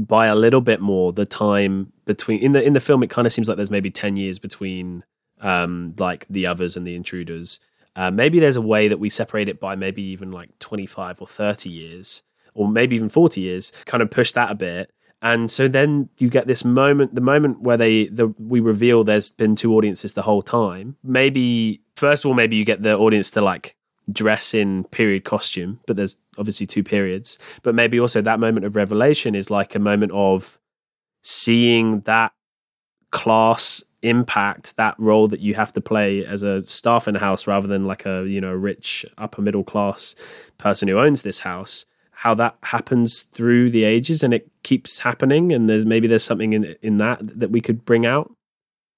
by 0.08 0.28
a 0.28 0.36
little 0.36 0.62
bit 0.62 0.82
more 0.82 1.12
the 1.12 1.26
time 1.26 1.92
between 2.06 2.40
in 2.40 2.54
the 2.54 2.64
in 2.64 2.74
the 2.74 2.80
film. 2.80 3.04
It 3.04 3.10
kind 3.10 3.26
of 3.26 3.34
seems 3.34 3.48
like 3.48 3.58
there's 3.58 3.72
maybe 3.72 3.92
ten 3.92 4.18
years 4.18 4.40
between 4.40 5.04
um, 5.42 5.94
like 5.98 6.26
the 6.30 6.46
others 6.46 6.76
and 6.76 6.86
the 6.86 6.96
intruders. 6.96 7.60
Uh, 7.96 8.12
maybe 8.12 8.40
there's 8.40 8.56
a 8.56 8.62
way 8.62 8.88
that 8.88 9.00
we 9.00 9.10
separate 9.10 9.50
it 9.50 9.60
by 9.60 9.76
maybe 9.76 10.02
even 10.02 10.32
like 10.32 10.58
25 10.60 11.22
or 11.22 11.28
30 11.28 11.70
years, 11.70 12.24
or 12.54 12.68
maybe 12.68 12.96
even 12.96 13.10
40 13.10 13.42
years, 13.42 13.72
kind 13.86 14.02
of 14.02 14.12
push 14.12 14.32
that 14.34 14.52
a 14.52 14.56
bit. 14.56 14.92
And 15.22 15.52
so 15.52 15.68
then 15.68 16.10
you 16.18 16.30
get 16.30 16.48
this 16.48 16.64
moment, 16.64 17.14
the 17.14 17.22
moment 17.22 17.62
where 17.62 17.76
they, 17.76 18.06
the, 18.06 18.28
we 18.40 18.62
reveal 18.62 19.04
there's 19.04 19.32
been 19.32 19.56
two 19.56 19.76
audiences 19.76 20.14
the 20.14 20.22
whole 20.22 20.42
time. 20.42 20.96
Maybe, 21.04 21.82
first 21.96 22.24
of 22.24 22.30
all, 22.30 22.36
maybe 22.36 22.56
you 22.56 22.64
get 22.64 22.84
the 22.84 22.98
audience 22.98 23.30
to 23.32 23.42
like 23.42 23.76
dress 24.12 24.54
in 24.54 24.86
period 24.86 25.24
costume, 25.24 25.80
but 25.86 25.96
there's 25.96 26.18
obviously 26.38 26.66
two 26.66 26.84
periods. 26.84 27.38
But 27.64 27.76
maybe 27.76 28.00
also 28.00 28.22
that 28.22 28.40
moment 28.40 28.66
of 28.66 28.76
revelation 28.76 29.36
is 29.36 29.50
like 29.50 29.76
a 29.76 29.80
moment 29.80 30.12
of 30.14 30.60
seeing 31.24 32.02
that 32.02 32.34
class 33.12 33.84
impact 34.02 34.78
that 34.78 34.96
role 34.98 35.28
that 35.28 35.42
you 35.42 35.56
have 35.56 35.74
to 35.74 35.82
play 35.82 36.26
as 36.26 36.42
a 36.42 36.66
staff 36.66 37.08
in 37.08 37.16
a 37.16 37.20
house 37.20 37.48
rather 37.48 37.68
than 37.68 37.86
like 37.86 38.06
a 38.06 38.26
you 38.28 38.40
know 38.40 38.54
rich 38.54 39.06
upper 39.18 39.42
middle 39.42 39.64
class 39.64 40.16
person 40.58 40.88
who 40.88 40.98
owns 40.98 41.24
this 41.24 41.42
house 41.42 41.86
how 42.12 42.34
that 42.34 42.56
happens 42.64 43.24
through 43.24 43.70
the 43.70 43.84
ages 43.84 44.24
and 44.24 44.34
it 44.34 44.50
keeps 44.64 45.00
happening 45.00 45.52
and 45.52 45.70
there's 45.70 45.86
maybe 45.86 46.08
there's 46.08 46.24
something 46.24 46.54
in 46.54 46.76
in 46.82 46.98
that 46.98 47.20
that 47.22 47.52
we 47.52 47.60
could 47.60 47.84
bring 47.84 48.06
out 48.06 48.34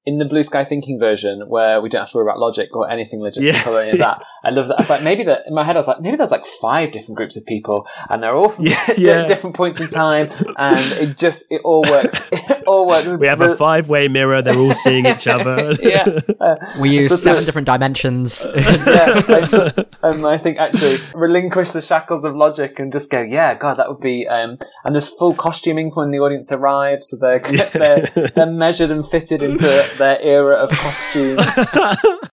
in 0.05 0.17
the 0.17 0.25
blue 0.25 0.43
sky 0.43 0.63
thinking 0.63 1.00
version 1.00 1.43
where 1.48 1.79
we 1.79 1.88
don't 1.88 2.01
have 2.01 2.10
to 2.12 2.17
worry 2.17 2.25
about 2.25 2.39
logic 2.39 2.75
or 2.75 2.89
anything 2.91 3.20
logistical 3.20 3.43
Yeah. 3.65 3.70
or 3.70 3.81
any 3.81 3.91
of 3.91 4.00
that. 4.00 4.25
I 4.43 4.50
love 4.50 4.67
that. 4.67 4.79
I 4.79 4.81
was 4.81 4.89
like, 4.89 5.03
maybe 5.03 5.24
that 5.25 5.43
in 5.46 5.53
my 5.53 5.63
head, 5.63 5.75
I 5.75 5.79
was 5.79 5.88
like, 5.88 6.01
maybe 6.01 6.17
there's 6.17 6.31
like 6.31 6.46
five 6.48 6.91
different 6.91 7.17
groups 7.17 7.38
of 7.38 7.46
people 7.46 7.88
and 8.10 8.24
they're 8.24 8.34
all 8.36 8.50
from 8.50 8.65
Yeah, 8.65 8.93
yeah. 8.98 9.25
different 9.27 9.55
points 9.55 9.79
in 9.79 9.89
time 9.89 10.31
and 10.58 10.79
it 11.01 11.17
just, 11.17 11.46
it 11.51 11.62
all 11.63 11.84
works. 11.84 12.20
It 12.62 12.67
all 12.67 12.86
works. 12.88 13.08
we 13.08 13.25
have 13.27 13.41
a 13.41 13.55
five-way 13.55 14.08
mirror 14.08 14.41
they're 14.43 14.55
all 14.58 14.74
seeing 14.74 15.05
each 15.08 15.25
other 15.27 15.74
yeah. 15.81 16.05
Uh, 16.39 16.55
We 16.79 16.89
use 16.91 17.10
So 17.10 17.15
the- 17.15 17.22
seven 17.22 17.43
different 17.46 17.65
dimensions. 17.65 18.46
yeah, 18.55 19.22
I, 19.27 19.46
so, 19.46 19.70
um, 20.03 20.25
I 20.25 20.38
think 20.38 20.58
actually 20.60 20.98
relinquish 21.15 21.72
the 21.72 21.81
shackles 21.81 22.24
of 22.24 22.36
logic 22.36 22.77
and 22.79 22.91
just 22.93 23.10
go, 23.12 23.22
yeah, 23.22 23.55
God, 23.55 23.75
that 23.77 23.89
would 23.89 24.00
be. 24.00 24.27
Um, 24.27 24.58
and 24.86 24.93
there's 24.96 25.08
full 25.08 25.34
costuming 25.34 25.89
when 25.96 26.12
the 26.12 26.20
audience 26.20 26.51
arrives, 26.51 27.10
so 27.10 27.17
they're 27.17 27.39
they're, 27.39 28.29
they're 28.36 28.46
measured 28.46 28.91
and 28.91 29.05
fitted 29.08 29.41
into 29.41 29.67
their 29.98 30.22
era 30.22 30.56
of 30.56 30.70
costume. 30.72 31.40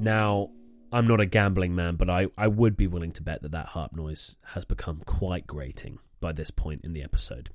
Now, 0.00 0.48
I'm 0.90 1.06
not 1.06 1.20
a 1.20 1.26
gambling 1.26 1.74
man, 1.74 1.96
but 1.96 2.08
I, 2.08 2.28
I 2.38 2.48
would 2.48 2.74
be 2.74 2.86
willing 2.86 3.12
to 3.12 3.22
bet 3.22 3.42
that 3.42 3.52
that 3.52 3.66
harp 3.66 3.92
noise 3.92 4.36
has 4.42 4.64
become 4.64 5.02
quite 5.04 5.46
grating 5.46 5.98
by 6.20 6.32
this 6.32 6.50
point 6.50 6.84
in 6.84 6.94
the 6.94 7.02
episode. 7.02 7.50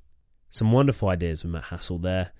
Some 0.48 0.70
wonderful 0.70 1.08
ideas 1.08 1.42
with 1.42 1.52
Matt 1.52 1.64
Hassel 1.64 1.98
there. 1.98 2.30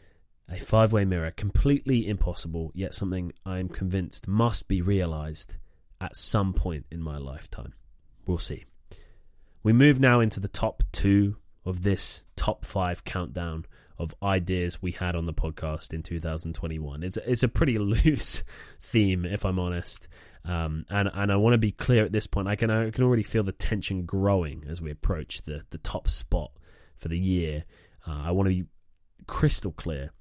A 0.49 0.61
five 0.61 0.93
way 0.93 1.05
mirror, 1.05 1.33
completely 1.33 2.09
impossible, 2.09 2.71
yet 2.73 2.95
something 2.95 3.33
I'm 3.45 3.69
convinced 3.69 4.29
must 4.29 4.69
be 4.69 4.81
realised 4.81 5.57
at 6.01 6.17
some 6.17 6.53
point 6.53 6.87
in 6.93 7.03
my 7.03 7.19
lifetime. 7.19 7.75
We'll 8.27 8.39
see. 8.39 8.65
We 9.65 9.73
move 9.73 9.99
now 9.99 10.21
into 10.21 10.39
the 10.39 10.47
top 10.47 10.85
two 10.93 11.37
of 11.67 11.83
this 11.83 12.25
top 12.37 12.65
five 12.65 13.05
countdown 13.05 13.67
of 13.99 14.15
ideas 14.23 14.81
we 14.81 14.93
had 14.93 15.17
on 15.17 15.27
the 15.27 15.35
podcast 15.35 15.93
in 15.93 16.03
2021. 16.03 17.03
It's 17.03 17.17
it's 17.19 17.43
a 17.43 17.49
pretty 17.49 17.79
loose 17.79 18.45
theme, 18.81 19.25
if 19.25 19.45
I'm 19.45 19.59
honest, 19.59 20.09
um, 20.45 20.87
and 20.89 21.11
and 21.13 21.33
I 21.33 21.37
want 21.37 21.55
to 21.55 21.59
be 21.59 21.73
clear 21.73 22.05
at 22.05 22.13
this 22.13 22.27
point. 22.27 22.49
I 22.49 22.57
can 22.57 22.71
I 22.71 22.91
can 22.91 23.05
already 23.05 23.25
feel 23.25 23.43
the 23.43 23.53
tension 23.53 24.07
growing 24.07 24.65
as 24.69 24.81
we 24.81 24.91
approach 24.91 25.43
the 25.43 25.65
the 25.71 25.79
top 25.79 26.09
spot 26.09 26.53
for 26.95 27.09
the 27.09 27.19
year. 27.19 27.65
Uh, 28.07 28.23
I 28.27 28.31
want 28.31 28.49
to 28.49 28.55
be 28.55 28.69
crystal 29.27 29.73
clear. 29.73 30.13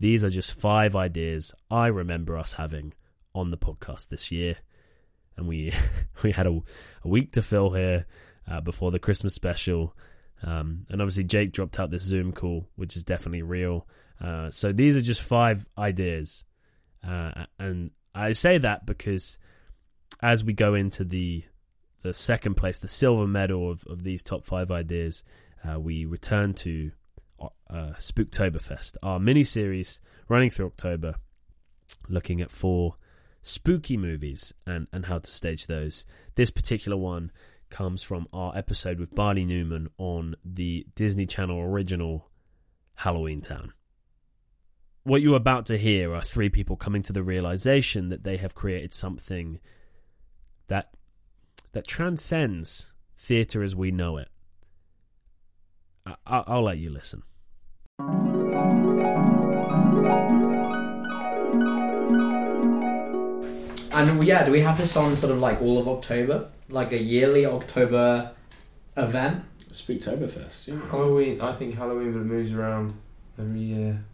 These 0.00 0.24
are 0.24 0.30
just 0.30 0.58
five 0.58 0.96
ideas 0.96 1.54
I 1.70 1.88
remember 1.88 2.36
us 2.36 2.54
having 2.54 2.94
on 3.34 3.50
the 3.50 3.58
podcast 3.58 4.08
this 4.08 4.32
year, 4.32 4.56
and 5.36 5.46
we 5.46 5.72
we 6.22 6.32
had 6.32 6.46
a, 6.46 6.60
a 7.02 7.08
week 7.08 7.32
to 7.32 7.42
fill 7.42 7.70
here 7.70 8.06
uh, 8.48 8.60
before 8.60 8.90
the 8.90 8.98
Christmas 8.98 9.34
special. 9.34 9.94
Um, 10.42 10.86
and 10.90 11.00
obviously, 11.00 11.24
Jake 11.24 11.52
dropped 11.52 11.80
out 11.80 11.90
this 11.90 12.02
Zoom 12.02 12.32
call, 12.32 12.68
which 12.76 12.96
is 12.96 13.04
definitely 13.04 13.42
real. 13.42 13.86
Uh, 14.20 14.50
so 14.50 14.72
these 14.72 14.96
are 14.96 15.02
just 15.02 15.22
five 15.22 15.68
ideas, 15.76 16.44
uh, 17.06 17.44
and 17.58 17.90
I 18.14 18.32
say 18.32 18.58
that 18.58 18.86
because 18.86 19.38
as 20.22 20.44
we 20.44 20.52
go 20.52 20.74
into 20.74 21.04
the 21.04 21.44
the 22.02 22.14
second 22.14 22.54
place, 22.54 22.78
the 22.78 22.88
silver 22.88 23.26
medal 23.26 23.70
of, 23.70 23.84
of 23.88 24.02
these 24.02 24.22
top 24.22 24.44
five 24.44 24.70
ideas, 24.70 25.24
uh, 25.68 25.78
we 25.78 26.06
return 26.06 26.54
to 26.54 26.92
uh, 27.40 27.92
Spooktoberfest, 27.98 28.96
our 29.02 29.18
mini 29.18 29.44
series 29.44 30.00
running 30.28 30.50
through 30.50 30.66
October, 30.66 31.16
looking 32.08 32.40
at 32.40 32.50
four 32.50 32.96
spooky 33.42 33.96
movies 33.96 34.54
and, 34.66 34.86
and 34.92 35.06
how 35.06 35.18
to 35.18 35.30
stage 35.30 35.66
those. 35.66 36.06
This 36.36 36.50
particular 36.50 36.96
one 36.96 37.32
comes 37.70 38.02
from 38.02 38.28
our 38.32 38.56
episode 38.56 38.98
with 38.98 39.14
Barney 39.14 39.44
Newman 39.44 39.88
on 39.98 40.36
the 40.44 40.86
Disney 40.94 41.26
Channel 41.26 41.60
original 41.60 42.30
Halloweentown. 42.98 43.70
What 45.02 45.22
you're 45.22 45.36
about 45.36 45.66
to 45.66 45.78
hear 45.78 46.14
are 46.14 46.22
three 46.22 46.48
people 46.48 46.76
coming 46.76 47.02
to 47.02 47.12
the 47.12 47.22
realization 47.22 48.08
that 48.08 48.24
they 48.24 48.36
have 48.38 48.54
created 48.54 48.92
something 48.92 49.60
that 50.68 50.88
that 51.72 51.86
transcends 51.86 52.94
theater 53.16 53.62
as 53.62 53.76
we 53.76 53.90
know 53.90 54.16
it. 54.16 54.28
I- 56.06 56.44
I'll 56.46 56.62
let 56.62 56.78
you 56.78 56.90
listen. 56.90 57.22
And 63.96 64.22
yeah, 64.24 64.44
do 64.44 64.52
we 64.52 64.60
have 64.60 64.76
this 64.76 64.94
on 64.94 65.16
sort 65.16 65.32
of 65.32 65.38
like 65.38 65.62
all 65.62 65.78
of 65.78 65.88
October, 65.88 66.48
like 66.68 66.92
a 66.92 67.02
yearly 67.02 67.46
October 67.46 68.30
event? 68.94 69.42
Spooktoberfest, 69.58 70.68
yeah. 70.68 70.90
Halloween. 70.90 71.40
I 71.40 71.52
think 71.52 71.74
Halloween 71.74 72.12
would 72.12 72.26
moves 72.26 72.52
around 72.52 72.94
every 73.38 73.60
year 73.60 74.04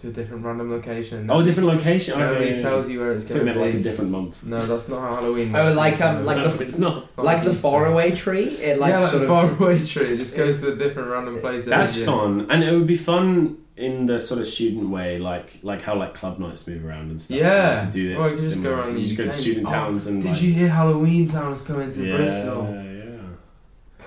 to 0.00 0.08
a 0.08 0.10
different 0.10 0.44
random 0.44 0.70
location. 0.70 1.30
Oh, 1.30 1.40
a 1.40 1.44
different 1.44 1.68
location. 1.68 2.14
Okay, 2.14 2.22
Nobody 2.22 2.50
yeah, 2.50 2.56
yeah. 2.56 2.62
tells 2.62 2.88
you 2.88 3.00
where 3.00 3.12
it's 3.12 3.24
going 3.26 3.36
it 3.36 3.38
to 3.40 3.44
meant 3.44 3.58
be. 3.58 3.64
like 3.64 3.74
a 3.74 3.82
different 3.82 4.10
month. 4.10 4.44
No, 4.44 4.60
that's 4.60 4.88
not 4.88 5.00
how 5.00 5.14
Halloween. 5.16 5.54
Oh, 5.54 5.72
like, 5.72 6.00
um, 6.00 6.24
like 6.24 6.38
no, 6.38 6.48
the- 6.48 6.62
it's 6.64 6.78
not. 6.78 7.06
like 7.18 7.44
the 7.44 7.52
faraway 7.54 8.10
tree? 8.12 8.44
It 8.44 8.78
like 8.78 8.90
yeah, 8.90 9.00
like 9.00 9.10
sort 9.10 9.26
the 9.26 9.32
of. 9.34 9.56
faraway 9.58 9.78
tree. 9.78 10.14
It 10.14 10.18
just 10.18 10.36
goes 10.36 10.62
to 10.62 10.72
a 10.72 10.76
different 10.76 11.10
random 11.10 11.40
place. 11.40 11.62
every 11.66 11.70
That's 11.70 11.96
year. 11.98 12.06
fun, 12.06 12.46
and 12.50 12.64
it 12.64 12.72
would 12.72 12.86
be 12.86 12.96
fun 12.96 13.58
in 13.76 14.04
the 14.06 14.20
sort 14.20 14.40
of 14.40 14.46
student 14.46 14.90
way, 14.90 15.18
like 15.18 15.58
like 15.62 15.82
how 15.82 15.94
like 15.96 16.12
club 16.14 16.38
nights 16.38 16.66
move 16.68 16.84
around 16.84 17.10
and 17.10 17.20
stuff. 17.20 17.36
Yeah. 17.38 17.74
you 17.76 17.84
could 17.86 17.92
do 17.92 18.10
it. 18.12 18.16
Or 18.16 18.22
you 18.24 18.28
can 18.28 18.36
just 18.38 18.62
go 18.62 18.74
around 18.74 18.94
the 18.94 19.00
You 19.00 19.06
just 19.06 19.18
go 19.18 19.24
to 19.24 19.30
student 19.32 19.68
Oh, 19.68 19.72
towns 19.72 20.06
and 20.06 20.22
Did 20.22 20.32
like, 20.32 20.42
you 20.42 20.52
hear 20.52 20.68
Halloweentown's 20.68 21.66
coming 21.66 21.90
to 21.90 22.04
yeah, 22.06 22.16
Bristol? 22.16 22.64
Yeah, 22.72 22.82
yeah. 22.82 24.06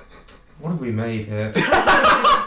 What 0.59 0.69
have 0.71 0.79
we 0.81 0.91
made 0.91 1.25
here? 1.25 1.51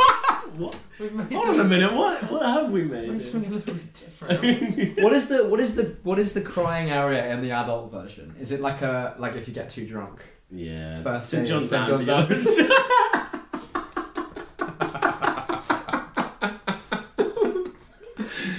What? 0.99 1.01
We've 1.01 1.13
made 1.15 1.33
Hold 1.37 1.49
on 1.49 1.61
a 1.61 1.65
minute. 1.65 1.93
What 1.93 2.23
what 2.31 2.43
have 2.43 2.71
we 2.71 2.85
made? 2.85 3.11
made 3.11 3.21
something 3.23 3.51
a 3.53 3.55
little 3.57 3.75
bit 3.75 3.93
different. 3.93 4.99
What 5.03 5.13
is 5.13 5.29
the 5.29 5.47
what 5.47 5.61
is 5.61 5.75
the 5.77 5.97
what 6.03 6.19
is 6.19 6.33
the 6.35 6.41
crying 6.41 6.91
area 6.91 7.33
in 7.33 7.41
the 7.43 7.51
adult 7.51 7.91
version? 7.93 8.35
Is 8.41 8.51
it 8.53 8.61
like 8.61 8.83
a 8.83 9.15
like 9.19 9.35
if 9.37 9.47
you 9.49 9.55
get 9.55 9.69
too 9.71 9.87
drunk? 9.87 10.25
yeah, 10.51 11.01
First 11.03 11.31
St 11.31 11.45
day 11.45 11.51
John's 11.51 11.73
at 11.73 11.87
St. 11.87 12.07
John's 12.07 12.09
Ambulance. 12.09 12.61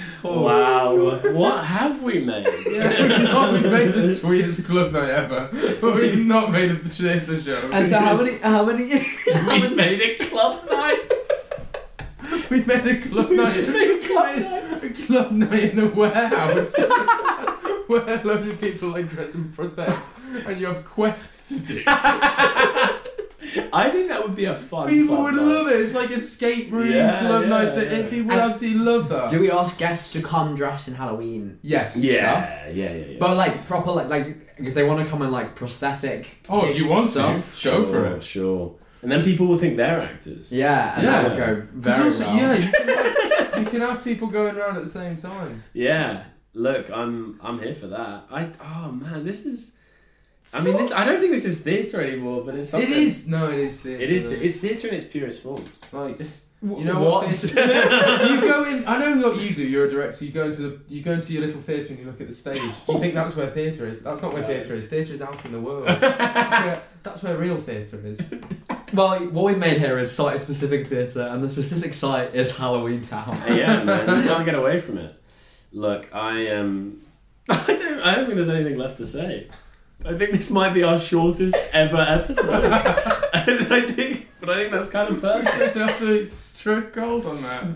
wow, 0.22 0.94
what 1.34 1.64
have 1.64 2.02
we 2.02 2.20
made? 2.24 2.46
yeah, 2.70 3.02
we've 3.02 3.22
not 3.22 3.52
we've 3.52 3.70
made 3.70 3.92
the 3.92 4.02
sweetest 4.02 4.66
club 4.66 4.92
night 4.92 5.08
ever, 5.10 5.48
but 5.80 5.94
we've 5.94 6.26
not 6.26 6.50
made 6.50 6.70
a 6.70 6.74
potato 6.74 7.38
show. 7.38 7.70
And 7.72 7.86
so 7.86 7.98
how 7.98 8.16
many 8.16 8.38
how 8.38 8.64
many 8.64 8.84
we 8.84 9.74
made 9.74 10.00
a 10.00 10.16
club 10.24 10.68
night. 10.70 11.17
We 12.50 12.64
made 12.64 12.86
a 12.86 13.00
club 13.08 13.30
night. 13.30 13.44
just 13.44 13.74
made 13.74 13.90
a 13.98 14.06
club 14.06 14.36
we 14.36 14.42
made 14.42 14.90
a 14.90 14.94
club 15.06 15.30
night 15.32 15.64
in 15.72 15.78
a 15.78 15.86
warehouse 15.88 16.74
where 17.88 18.22
loads 18.24 18.46
of 18.46 18.60
people 18.60 18.90
like 18.90 19.08
dress 19.08 19.34
in 19.34 19.44
prosthetics, 19.44 20.46
and 20.46 20.60
you 20.60 20.66
have 20.66 20.84
quests 20.84 21.48
to 21.66 21.74
do. 21.74 21.82
I 23.72 23.88
think 23.90 24.08
that 24.08 24.22
would 24.22 24.36
be 24.36 24.44
a 24.44 24.54
fun. 24.54 24.88
People 24.88 25.16
club 25.16 25.24
would 25.32 25.34
night. 25.36 25.42
love 25.54 25.68
it. 25.68 25.80
It's 25.80 25.94
like 25.94 26.10
escape 26.10 26.70
room 26.70 26.90
Yeah, 26.90 27.20
club 27.20 27.42
yeah, 27.44 27.48
night. 27.48 27.74
That, 27.76 27.84
yeah. 27.86 28.02
People 28.10 28.26
would 28.26 28.38
And- 28.38 28.50
absolutely 28.52 28.80
love 28.80 29.08
that. 29.08 29.30
Do 29.30 29.40
we 29.40 29.50
ask 29.50 29.78
guests 29.78 30.12
to 30.14 30.22
come 30.22 30.54
dressed 30.54 30.88
in 30.88 30.94
Halloween 30.94 31.58
yes. 31.62 31.92
stuff? 31.94 32.04
Yeah, 32.04 32.68
yeah, 32.68 32.92
yeah, 32.92 33.04
yeah. 33.06 33.18
But 33.18 33.36
like 33.36 33.66
proper 33.66 33.92
like 33.92 34.08
like 34.10 34.26
if 34.58 34.74
they 34.74 34.84
want 34.84 35.02
to 35.04 35.10
come 35.10 35.22
in 35.22 35.30
like 35.30 35.54
prosthetic. 35.54 36.38
Oh, 36.50 36.66
if 36.68 36.76
you 36.76 36.88
want 36.88 37.08
stuff, 37.08 37.60
to, 37.62 37.70
go 37.70 37.82
for 37.84 38.04
it. 38.06 38.22
Sure. 38.22 38.74
And 39.02 39.10
then 39.12 39.22
people 39.22 39.46
will 39.46 39.56
think 39.58 39.76
they're 39.76 40.00
actors. 40.00 40.52
Yeah, 40.52 40.94
and 40.96 41.02
Yeah. 41.04 41.22
that 41.22 41.28
would 41.30 41.38
go 41.38 41.66
very 41.72 42.04
also, 42.04 42.24
well. 42.26 42.36
yeah, 42.36 42.54
you 42.54 42.60
can, 42.72 42.88
have, 42.88 43.58
you 43.58 43.66
can 43.70 43.80
have 43.80 44.04
people 44.04 44.28
going 44.28 44.56
around 44.56 44.76
at 44.76 44.82
the 44.82 44.88
same 44.88 45.16
time. 45.16 45.62
Yeah. 45.72 46.22
Look, 46.54 46.90
I'm 46.90 47.38
I'm 47.42 47.58
here 47.60 47.74
for 47.74 47.86
that. 47.88 48.24
I 48.30 48.50
oh 48.62 48.90
man, 48.92 49.24
this 49.24 49.46
is. 49.46 49.78
I 50.54 50.64
mean, 50.64 50.76
this. 50.78 50.90
I 50.92 51.04
don't 51.04 51.20
think 51.20 51.32
this 51.32 51.44
is 51.44 51.62
theatre 51.62 52.00
anymore, 52.00 52.42
but 52.44 52.54
it's 52.56 52.70
something. 52.70 52.90
It 52.90 52.96
is. 52.96 53.28
No, 53.28 53.48
it 53.50 53.58
is 53.58 53.80
theatre. 53.82 54.02
It 54.02 54.10
is. 54.10 54.30
though. 54.30 54.36
It's 54.36 54.56
theatre 54.56 54.88
in 54.88 54.94
its 54.94 55.04
purest 55.06 55.42
form. 55.42 55.62
like. 55.92 56.18
You 56.60 56.84
know 56.86 56.98
what? 56.98 57.26
What? 57.26 57.34
theatre- 57.36 58.24
you 58.34 58.40
go 58.40 58.64
in. 58.64 58.84
I 58.88 58.98
know 58.98 59.28
what 59.28 59.40
you 59.40 59.54
do. 59.54 59.62
You're 59.62 59.86
a 59.86 59.90
director. 59.90 60.24
You 60.24 60.32
go 60.32 60.46
into 60.46 60.62
the. 60.62 60.80
You 60.88 61.02
go 61.02 61.12
into 61.12 61.32
your 61.32 61.42
little 61.46 61.60
theatre 61.60 61.90
and 61.90 61.98
you 62.00 62.06
look 62.06 62.20
at 62.20 62.26
the 62.26 62.32
stage. 62.34 62.58
You 62.88 62.98
think 62.98 63.14
that's 63.14 63.36
where 63.36 63.46
theatre 63.48 63.86
is. 63.86 64.02
That's 64.02 64.22
not 64.22 64.32
where 64.32 64.42
theatre 64.42 64.74
is. 64.74 64.88
Theatre 64.88 65.12
is 65.12 65.22
out 65.22 65.44
in 65.44 65.52
the 65.52 65.60
world. 65.60 65.86
That's 65.86 66.64
where. 66.64 66.82
That's 67.04 67.22
where 67.22 67.36
real 67.36 67.56
theatre 67.58 68.00
is. 68.04 68.34
Well, 68.94 69.18
what 69.26 69.44
we've 69.44 69.58
made 69.58 69.78
here 69.78 69.98
is 69.98 70.14
site 70.14 70.40
specific 70.40 70.86
theatre, 70.86 71.22
and 71.22 71.42
the 71.42 71.50
specific 71.50 71.92
site 71.92 72.34
is 72.34 72.52
Halloweentown. 72.52 73.36
yeah, 73.56 73.84
man, 73.84 74.22
you 74.22 74.28
can't 74.28 74.44
get 74.44 74.54
away 74.54 74.80
from 74.80 74.98
it. 74.98 75.14
Look, 75.72 76.08
I 76.14 76.46
am. 76.46 76.66
Um, 76.66 77.00
I 77.50 77.66
don't. 77.66 78.00
I 78.00 78.14
don't 78.14 78.24
think 78.24 78.36
there's 78.36 78.48
anything 78.48 78.78
left 78.78 78.96
to 78.98 79.06
say. 79.06 79.48
I 80.04 80.16
think 80.16 80.32
this 80.32 80.50
might 80.50 80.72
be 80.72 80.84
our 80.84 80.98
shortest 80.98 81.56
ever 81.72 81.98
episode. 81.98 82.64
and 82.64 83.72
I 83.72 83.80
think, 83.80 84.28
but 84.40 84.48
I 84.48 84.54
think 84.54 84.72
that's 84.72 84.90
kind 84.90 85.12
of 85.12 85.20
perfect. 85.20 85.76
you 85.76 85.82
have 85.82 85.98
to 85.98 86.30
strike 86.30 86.92
gold 86.92 87.26
on 87.26 87.42
that. 87.42 87.66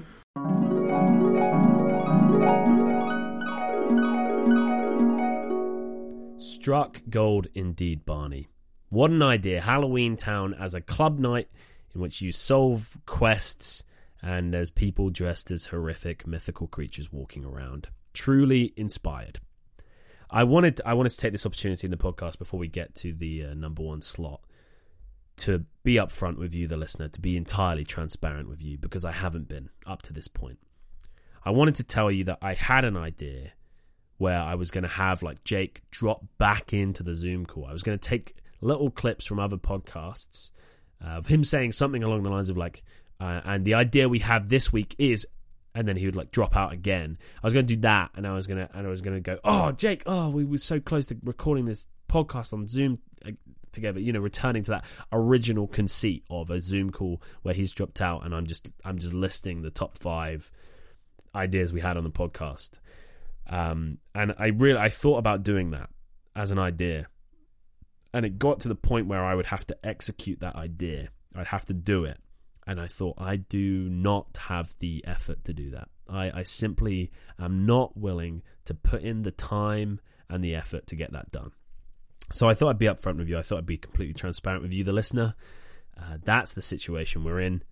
Struck 6.38 7.03
gold 7.11 7.48
indeed, 7.55 8.07
Barney. 8.07 8.48
What 8.92 9.11
an 9.11 9.22
idea. 9.22 9.59
Halloweentown 9.59 10.55
as 10.61 10.74
a 10.74 10.83
club 10.83 11.18
night 11.18 11.48
in 11.94 12.02
which 12.02 12.20
you 12.20 12.31
solve 12.31 12.94
quests 13.07 13.85
and 14.20 14.52
there's 14.52 14.70
people 14.70 15.09
dressed 15.09 15.50
as 15.50 15.64
horrific 15.64 16.26
mythical 16.26 16.66
creatures 16.66 17.11
walking 17.11 17.42
around. 17.42 17.88
Truly 18.12 18.74
inspired. 18.76 19.40
I 20.28 20.44
wanted 20.44 20.83
I 20.85 20.92
wanted 20.92 21.09
to 21.09 21.16
take 21.16 21.33
this 21.33 21.46
opportunity 21.46 21.87
in 21.87 21.90
the 21.90 21.96
podcast 21.96 22.38
before 22.38 22.61
we 22.61 22.68
get 22.68 22.94
to 22.96 23.14
the 23.14 23.46
uh, 23.46 23.55
number 23.55 23.83
one 23.83 24.02
slot 24.02 24.42
to 25.38 25.64
be 25.83 25.94
upfront 25.94 26.37
with 26.37 26.55
you, 26.55 26.68
the 26.68 26.76
listener, 26.76 27.09
to 27.09 27.20
be 27.22 27.38
entirely 27.38 27.85
transparent 27.85 28.50
with 28.50 28.61
you 28.61 28.76
because 28.76 29.07
I 29.07 29.12
haven't 29.12 29.48
been 29.48 29.70
up 29.87 30.02
to 30.02 30.12
this 30.12 30.28
point. 30.28 30.59
I 31.42 31.50
wanted 31.50 31.76
to 31.76 31.85
tell 31.85 32.11
you 32.11 32.24
that 32.24 32.40
I 32.42 32.52
had 32.52 32.85
an 32.85 32.98
idea 32.98 33.52
where 34.18 34.38
I 34.38 34.55
was 34.55 34.70
going 34.70 34.85
to 34.85 34.90
have 34.90 35.22
like 35.22 35.44
Jake 35.44 35.81
drop 35.90 36.26
back 36.37 36.74
into 36.74 37.02
the 37.02 37.14
Zoom 37.14 37.46
call. 37.46 37.64
I 37.64 37.72
was 37.72 37.83
going 37.83 37.98
to 37.98 38.09
take 38.09 38.37
little 38.62 38.90
clips 38.90 39.27
from 39.27 39.38
other 39.38 39.57
podcasts 39.57 40.51
uh, 41.05 41.18
of 41.18 41.27
him 41.27 41.44
saying 41.44 41.72
something 41.72 42.03
along 42.03 42.22
the 42.22 42.31
lines 42.31 42.48
of 42.48 42.57
like, 42.57 42.83
uh, 43.20 43.40
and 43.44 43.64
the 43.64 43.75
idea 43.75 44.09
we 44.09 44.20
have 44.20 44.48
this 44.48 44.72
week 44.72 44.94
is, 44.98 45.27
and 45.75 45.87
then 45.87 45.96
he 45.96 46.07
would 46.07 46.16
like 46.16 46.31
drop 46.31 46.57
out 46.57 46.72
again. 46.72 47.18
I 47.42 47.46
was 47.46 47.53
going 47.53 47.66
to 47.66 47.75
do 47.75 47.81
that, 47.83 48.11
and 48.14 48.27
I 48.27 48.35
was 48.35 48.46
gonna 48.46 48.68
and 48.72 48.87
I 48.87 48.90
was 48.90 49.03
to 49.03 49.20
go, 49.20 49.38
oh 49.44 49.72
Jake, 49.72 50.03
oh 50.07 50.31
we 50.31 50.44
were 50.44 50.59
so 50.59 50.81
close 50.81 51.07
to 51.09 51.16
recording 51.22 51.64
this 51.64 51.88
podcast 52.09 52.53
on 52.53 52.66
Zoom 52.68 52.98
together. 53.72 54.01
You 54.01 54.12
know, 54.12 54.20
returning 54.20 54.62
to 54.64 54.72
that 54.72 54.85
original 55.12 55.66
conceit 55.66 56.25
of 56.31 56.51
a 56.51 56.61
Zoom 56.61 56.90
call 56.90 57.22
where 57.42 57.55
he's 57.55 57.72
dropped 57.72 58.01
out, 58.01 58.25
and 58.25 58.35
I'm 58.35 58.46
just 58.46 58.70
I'm 58.85 58.98
just 58.98 59.14
listing 59.14 59.62
the 59.62 59.70
top 59.70 59.98
five 59.98 60.51
ideas 61.35 61.72
we 61.72 61.81
had 61.81 61.96
on 61.96 62.05
the 62.05 62.11
podcast. 62.11 62.79
Um, 63.48 63.98
and 64.14 64.35
I 64.38 64.48
really 64.48 64.79
I 64.79 64.88
thought 64.88 65.18
about 65.18 65.42
doing 65.42 65.70
that 65.70 65.90
as 66.37 66.51
an 66.51 66.59
idea, 66.59 67.07
and 68.12 68.27
it 68.27 68.38
got 68.38 68.61
to 68.61 68.68
the 68.68 68.75
point 68.75 69.07
where 69.07 69.25
I 69.25 69.35
would 69.35 69.46
have 69.46 69.66
to 69.68 69.87
execute 69.87 70.40
that 70.40 70.57
idea. 70.57 71.09
I'd 71.35 71.46
have 71.46 71.64
to 71.66 71.75
do 71.75 72.05
it, 72.05 72.18
and 72.66 72.81
I 72.81 72.87
thought 72.87 73.16
I 73.18 73.37
do 73.37 73.88
not 73.88 74.37
have 74.48 74.75
the 74.79 75.05
effort 75.07 75.44
to 75.44 75.53
do 75.53 75.70
that. 75.70 75.88
I, 76.09 76.40
I 76.40 76.42
simply 76.42 77.11
am 77.38 77.64
not 77.64 77.96
willing 77.96 78.42
to 78.66 78.75
put 78.75 79.03
in 79.03 79.22
the 79.22 79.31
time 79.31 80.01
and 80.29 80.42
the 80.42 80.55
effort 80.55 80.87
to 80.88 80.96
get 80.96 81.12
that 81.12 81.31
done. 81.31 81.53
So 82.33 82.48
I 82.48 82.55
thought 82.55 82.70
I'd 82.70 82.79
be 82.79 82.87
upfront 82.87 83.18
with 83.18 83.29
you. 83.29 83.38
I 83.38 83.42
thought 83.42 83.59
I'd 83.59 83.66
be 83.66 83.77
completely 83.77 84.14
transparent 84.14 84.62
with 84.62 84.72
you, 84.72 84.85
the 84.85 84.92
listener. 84.92 85.35
Uh, 85.98 86.18
that's 86.25 86.53
the 86.53 86.62
situation 86.62 87.25
we're 87.25 87.40
in 87.40 87.62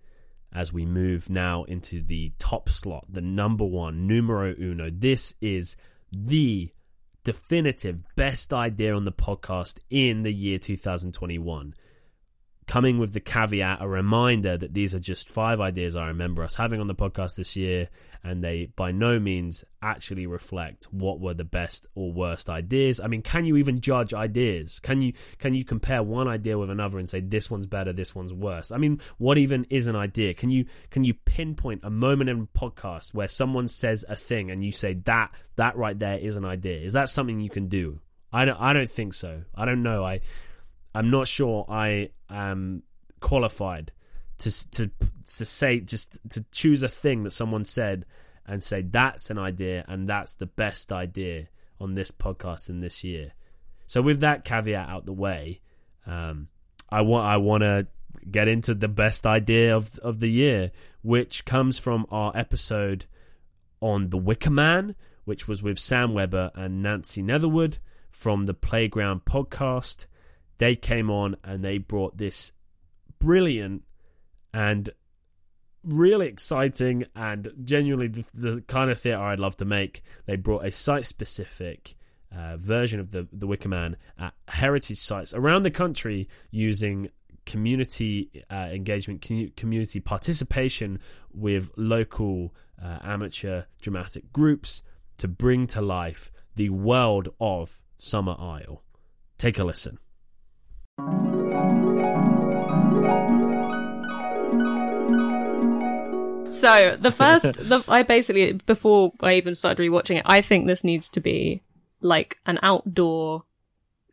as 0.53 0.73
we 0.73 0.85
move 0.85 1.29
now 1.29 1.63
into 1.63 2.01
the 2.03 2.31
top 2.37 2.69
slot, 2.69 3.05
the 3.09 3.21
number 3.21 3.65
one, 3.65 4.05
numero 4.05 4.53
uno. 4.59 4.89
This 4.91 5.35
is 5.41 5.77
the 6.11 6.71
definitive 7.23 8.01
best 8.15 8.53
idea 8.53 8.95
on 8.95 9.05
the 9.05 9.11
podcast 9.11 9.79
in 9.89 10.23
the 10.23 10.33
year 10.33 10.57
2021. 10.57 11.73
Coming 12.71 12.99
with 12.99 13.11
the 13.11 13.19
caveat, 13.19 13.81
a 13.81 13.87
reminder 13.89 14.55
that 14.55 14.73
these 14.73 14.95
are 14.95 14.99
just 15.01 15.29
five 15.29 15.59
ideas 15.59 15.97
I 15.97 16.07
remember 16.07 16.41
us 16.41 16.55
having 16.55 16.79
on 16.79 16.87
the 16.87 16.95
podcast 16.95 17.35
this 17.35 17.57
year, 17.57 17.89
and 18.23 18.41
they 18.41 18.67
by 18.77 18.93
no 18.93 19.19
means 19.19 19.65
actually 19.81 20.25
reflect 20.25 20.85
what 20.85 21.19
were 21.19 21.33
the 21.33 21.43
best 21.43 21.87
or 21.95 22.13
worst 22.13 22.49
ideas. 22.49 23.01
I 23.01 23.07
mean, 23.07 23.23
can 23.23 23.43
you 23.43 23.57
even 23.57 23.81
judge 23.81 24.13
ideas? 24.13 24.79
Can 24.79 25.01
you 25.01 25.11
can 25.37 25.53
you 25.53 25.65
compare 25.65 26.01
one 26.01 26.29
idea 26.29 26.57
with 26.57 26.69
another 26.69 26.97
and 26.97 27.09
say 27.09 27.19
this 27.19 27.51
one's 27.51 27.67
better, 27.67 27.91
this 27.91 28.15
one's 28.15 28.33
worse? 28.33 28.71
I 28.71 28.77
mean, 28.77 29.01
what 29.17 29.37
even 29.37 29.65
is 29.69 29.87
an 29.87 29.97
idea? 29.97 30.33
Can 30.33 30.49
you 30.49 30.63
can 30.91 31.03
you 31.03 31.13
pinpoint 31.13 31.81
a 31.83 31.89
moment 31.89 32.29
in 32.29 32.39
a 32.39 32.57
podcast 32.57 33.13
where 33.13 33.27
someone 33.27 33.67
says 33.67 34.05
a 34.07 34.15
thing 34.15 34.49
and 34.49 34.63
you 34.63 34.71
say 34.71 34.93
that 34.93 35.35
that 35.57 35.75
right 35.75 35.99
there 35.99 36.19
is 36.19 36.37
an 36.37 36.45
idea? 36.45 36.79
Is 36.79 36.93
that 36.93 37.09
something 37.09 37.41
you 37.41 37.49
can 37.49 37.67
do? 37.67 37.99
I 38.31 38.45
don't 38.45 38.61
I 38.61 38.71
don't 38.71 38.89
think 38.89 39.13
so. 39.13 39.41
I 39.53 39.65
don't 39.65 39.83
know. 39.83 40.05
I 40.05 40.21
I'm 40.93 41.09
not 41.09 41.27
sure 41.27 41.65
I 41.69 42.09
am 42.29 42.83
qualified 43.19 43.91
to 44.39 44.71
to 44.71 44.87
to 44.87 45.45
say 45.45 45.79
just 45.79 46.17
to 46.29 46.43
choose 46.51 46.83
a 46.83 46.89
thing 46.89 47.23
that 47.23 47.31
someone 47.31 47.63
said 47.65 48.05
and 48.45 48.61
say 48.63 48.81
that's 48.81 49.29
an 49.29 49.37
idea 49.37 49.85
and 49.87 50.09
that's 50.09 50.33
the 50.33 50.47
best 50.47 50.91
idea 50.91 51.47
on 51.79 51.93
this 51.93 52.11
podcast 52.11 52.69
in 52.69 52.79
this 52.79 53.03
year. 53.03 53.33
So 53.87 54.01
with 54.01 54.21
that 54.21 54.45
caveat 54.45 54.89
out 54.89 55.05
the 55.05 55.13
way, 55.13 55.61
um, 56.05 56.47
I 56.89 57.01
want 57.01 57.25
I 57.25 57.37
want 57.37 57.61
to 57.61 57.87
get 58.29 58.47
into 58.47 58.73
the 58.73 58.87
best 58.87 59.25
idea 59.25 59.75
of 59.75 59.97
of 59.99 60.19
the 60.19 60.29
year, 60.29 60.71
which 61.01 61.45
comes 61.45 61.79
from 61.79 62.05
our 62.09 62.31
episode 62.35 63.05
on 63.79 64.09
the 64.09 64.17
Wicker 64.17 64.51
Man, 64.51 64.95
which 65.25 65.47
was 65.47 65.61
with 65.61 65.79
Sam 65.79 66.13
Weber 66.13 66.51
and 66.55 66.81
Nancy 66.81 67.21
Netherwood 67.21 67.77
from 68.09 68.43
the 68.43 68.53
Playground 68.53 69.25
podcast 69.25 70.07
they 70.61 70.75
came 70.75 71.09
on 71.09 71.35
and 71.43 71.63
they 71.63 71.79
brought 71.79 72.19
this 72.19 72.53
brilliant 73.17 73.81
and 74.53 74.91
really 75.83 76.27
exciting 76.27 77.03
and 77.15 77.51
genuinely 77.63 78.07
the, 78.07 78.23
the 78.35 78.61
kind 78.67 78.91
of 78.91 78.99
theatre 78.99 79.23
I'd 79.23 79.39
love 79.39 79.57
to 79.57 79.65
make. 79.65 80.03
They 80.27 80.35
brought 80.35 80.63
a 80.63 80.69
site 80.69 81.07
specific 81.07 81.95
uh, 82.31 82.57
version 82.57 82.99
of 82.99 83.09
the 83.09 83.27
the 83.33 83.47
Wicker 83.47 83.69
Man 83.69 83.97
at 84.19 84.35
heritage 84.47 84.99
sites 84.99 85.33
around 85.33 85.63
the 85.63 85.71
country 85.71 86.29
using 86.51 87.09
community 87.47 88.29
uh, 88.51 88.69
engagement, 88.71 89.27
community 89.57 89.99
participation 89.99 90.99
with 91.33 91.71
local 91.75 92.53
uh, 92.79 92.99
amateur 93.03 93.63
dramatic 93.81 94.31
groups 94.31 94.83
to 95.17 95.27
bring 95.27 95.65
to 95.65 95.81
life 95.81 96.31
the 96.53 96.69
world 96.69 97.29
of 97.39 97.81
Summerisle. 97.97 98.81
Take 99.39 99.57
a 99.57 99.63
listen. 99.63 99.97
So 106.51 106.97
the 106.99 107.11
first, 107.15 107.69
the, 107.69 107.83
I 107.87 108.03
basically 108.03 108.53
before 108.53 109.13
I 109.21 109.35
even 109.35 109.55
started 109.55 109.81
rewatching 109.81 110.17
it, 110.17 110.23
I 110.25 110.41
think 110.41 110.67
this 110.67 110.83
needs 110.83 111.09
to 111.09 111.19
be 111.19 111.61
like 112.01 112.37
an 112.45 112.59
outdoor, 112.61 113.41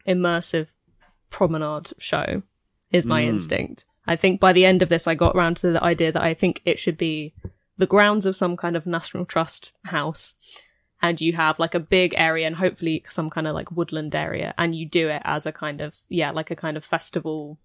immersive 0.06 0.68
promenade 1.30 1.92
show. 1.98 2.42
Is 2.90 3.04
my 3.04 3.22
Mm. 3.22 3.28
instinct. 3.28 3.84
I 4.06 4.16
think 4.16 4.40
by 4.40 4.54
the 4.54 4.64
end 4.64 4.80
of 4.80 4.88
this, 4.88 5.06
I 5.06 5.14
got 5.14 5.36
around 5.36 5.58
to 5.58 5.70
the 5.70 5.84
idea 5.84 6.10
that 6.10 6.22
I 6.22 6.32
think 6.32 6.62
it 6.64 6.78
should 6.78 6.96
be 6.96 7.34
the 7.76 7.86
grounds 7.86 8.24
of 8.24 8.34
some 8.34 8.56
kind 8.56 8.76
of 8.76 8.86
National 8.86 9.26
Trust 9.26 9.72
house, 9.84 10.36
and 11.00 11.20
you 11.20 11.34
have 11.34 11.58
like 11.58 11.74
a 11.74 11.80
big 11.80 12.14
area 12.16 12.46
and 12.46 12.56
hopefully 12.56 13.02
some 13.08 13.30
kind 13.30 13.46
of 13.46 13.54
like 13.54 13.70
woodland 13.70 14.14
area, 14.14 14.54
and 14.58 14.74
you 14.74 14.86
do 14.86 15.08
it 15.08 15.22
as 15.24 15.46
a 15.46 15.52
kind 15.52 15.80
of 15.80 15.96
yeah, 16.08 16.30
like 16.30 16.50
a 16.50 16.56
kind 16.56 16.76
of 16.76 16.84
festival 16.84 17.58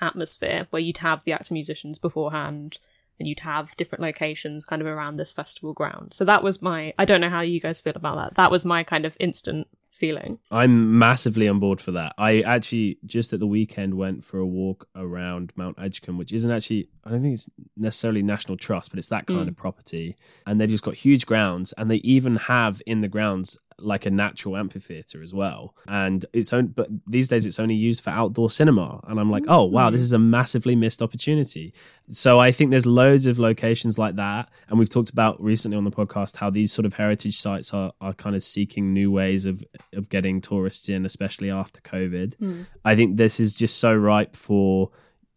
atmosphere 0.00 0.66
where 0.70 0.82
you'd 0.82 0.98
have 0.98 1.24
the 1.24 1.32
actor 1.32 1.54
musicians 1.54 1.98
beforehand 1.98 2.78
and 3.18 3.28
you'd 3.28 3.40
have 3.40 3.76
different 3.76 4.02
locations 4.02 4.64
kind 4.64 4.82
of 4.82 4.88
around 4.88 5.16
this 5.16 5.32
festival 5.32 5.72
ground. 5.72 6.12
So 6.12 6.24
that 6.24 6.42
was 6.42 6.62
my 6.62 6.92
I 6.98 7.04
don't 7.04 7.20
know 7.20 7.30
how 7.30 7.40
you 7.40 7.60
guys 7.60 7.80
feel 7.80 7.94
about 7.96 8.16
that. 8.16 8.34
That 8.36 8.50
was 8.50 8.64
my 8.64 8.82
kind 8.82 9.04
of 9.04 9.16
instant 9.20 9.68
feeling. 9.94 10.38
I'm 10.50 10.98
massively 10.98 11.48
on 11.48 11.58
board 11.60 11.80
for 11.80 11.92
that. 11.92 12.12
I 12.18 12.40
actually 12.40 12.98
just 13.06 13.32
at 13.32 13.40
the 13.40 13.46
weekend 13.46 13.94
went 13.94 14.24
for 14.24 14.38
a 14.38 14.46
walk 14.46 14.88
around 14.96 15.52
Mount 15.56 15.76
Edgcumbe, 15.78 16.18
which 16.18 16.32
isn't 16.32 16.50
actually 16.50 16.88
I 17.04 17.10
don't 17.10 17.22
think 17.22 17.34
it's 17.34 17.50
necessarily 17.76 18.22
National 18.22 18.56
Trust, 18.56 18.90
but 18.90 18.98
it's 18.98 19.08
that 19.08 19.26
kind 19.26 19.44
Mm. 19.46 19.48
of 19.48 19.56
property. 19.56 20.16
And 20.46 20.60
they've 20.60 20.68
just 20.68 20.84
got 20.84 20.94
huge 20.94 21.26
grounds, 21.26 21.72
and 21.74 21.90
they 21.90 21.96
even 21.96 22.36
have 22.36 22.80
in 22.86 23.00
the 23.02 23.08
grounds 23.08 23.58
like 23.78 24.06
a 24.06 24.10
natural 24.10 24.56
amphitheater 24.56 25.22
as 25.22 25.34
well. 25.34 25.74
And 25.88 26.24
it's 26.32 26.52
only, 26.52 26.68
but 26.68 26.88
these 27.06 27.28
days 27.28 27.46
it's 27.46 27.58
only 27.58 27.74
used 27.74 28.02
for 28.02 28.10
outdoor 28.10 28.50
cinema. 28.50 29.00
And 29.04 29.18
I'm 29.18 29.30
like, 29.30 29.44
oh 29.48 29.64
wow, 29.64 29.90
this 29.90 30.00
is 30.00 30.12
a 30.12 30.18
massively 30.18 30.76
missed 30.76 31.02
opportunity. 31.02 31.72
So 32.08 32.38
I 32.38 32.52
think 32.52 32.70
there's 32.70 32.86
loads 32.86 33.26
of 33.26 33.38
locations 33.38 33.98
like 33.98 34.16
that, 34.16 34.50
and 34.68 34.78
we've 34.78 34.90
talked 34.90 35.10
about 35.10 35.42
recently 35.42 35.76
on 35.76 35.84
the 35.84 35.90
podcast 35.90 36.36
how 36.36 36.50
these 36.50 36.72
sort 36.72 36.86
of 36.86 36.94
heritage 36.94 37.36
sites 37.36 37.72
are 37.72 37.92
are 38.00 38.12
kind 38.12 38.36
of 38.36 38.42
seeking 38.42 38.92
new 38.92 39.10
ways 39.10 39.46
of 39.46 39.64
of 39.92 40.08
getting 40.08 40.40
tourists 40.40 40.88
in, 40.88 41.04
especially 41.06 41.50
after 41.50 41.80
COVID. 41.80 42.36
Mm. 42.36 42.66
I 42.84 42.94
think 42.94 43.16
this 43.16 43.40
is 43.40 43.54
just 43.54 43.78
so 43.78 43.94
ripe 43.94 44.36
for 44.36 44.90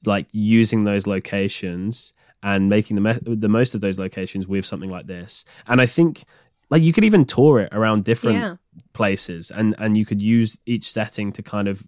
like 0.06 0.28
using 0.32 0.84
those 0.84 1.08
locations 1.08 2.13
and 2.43 2.69
making 2.69 2.95
the 2.95 3.02
me- 3.02 3.36
the 3.36 3.50
most 3.50 3.73
of 3.73 3.82
those 3.82 4.00
locations 4.00 4.47
with 4.47 4.65
something 4.65 4.89
like 4.89 5.08
this. 5.08 5.43
And 5.67 5.82
I 5.82 5.86
think 5.86 6.23
like 6.69 6.82
you 6.84 6.93
could 6.93 7.03
even 7.03 7.25
tour 7.25 7.60
it 7.60 7.73
around 7.73 8.03
different 8.03 8.38
Yeah. 8.39 8.56
places 8.93 9.51
and 9.51 9.75
and 9.77 9.95
you 9.97 10.06
could 10.06 10.21
use 10.21 10.62
each 10.65 10.84
setting 10.89 11.32
to 11.34 11.41
kind 11.41 11.67
of 11.67 11.88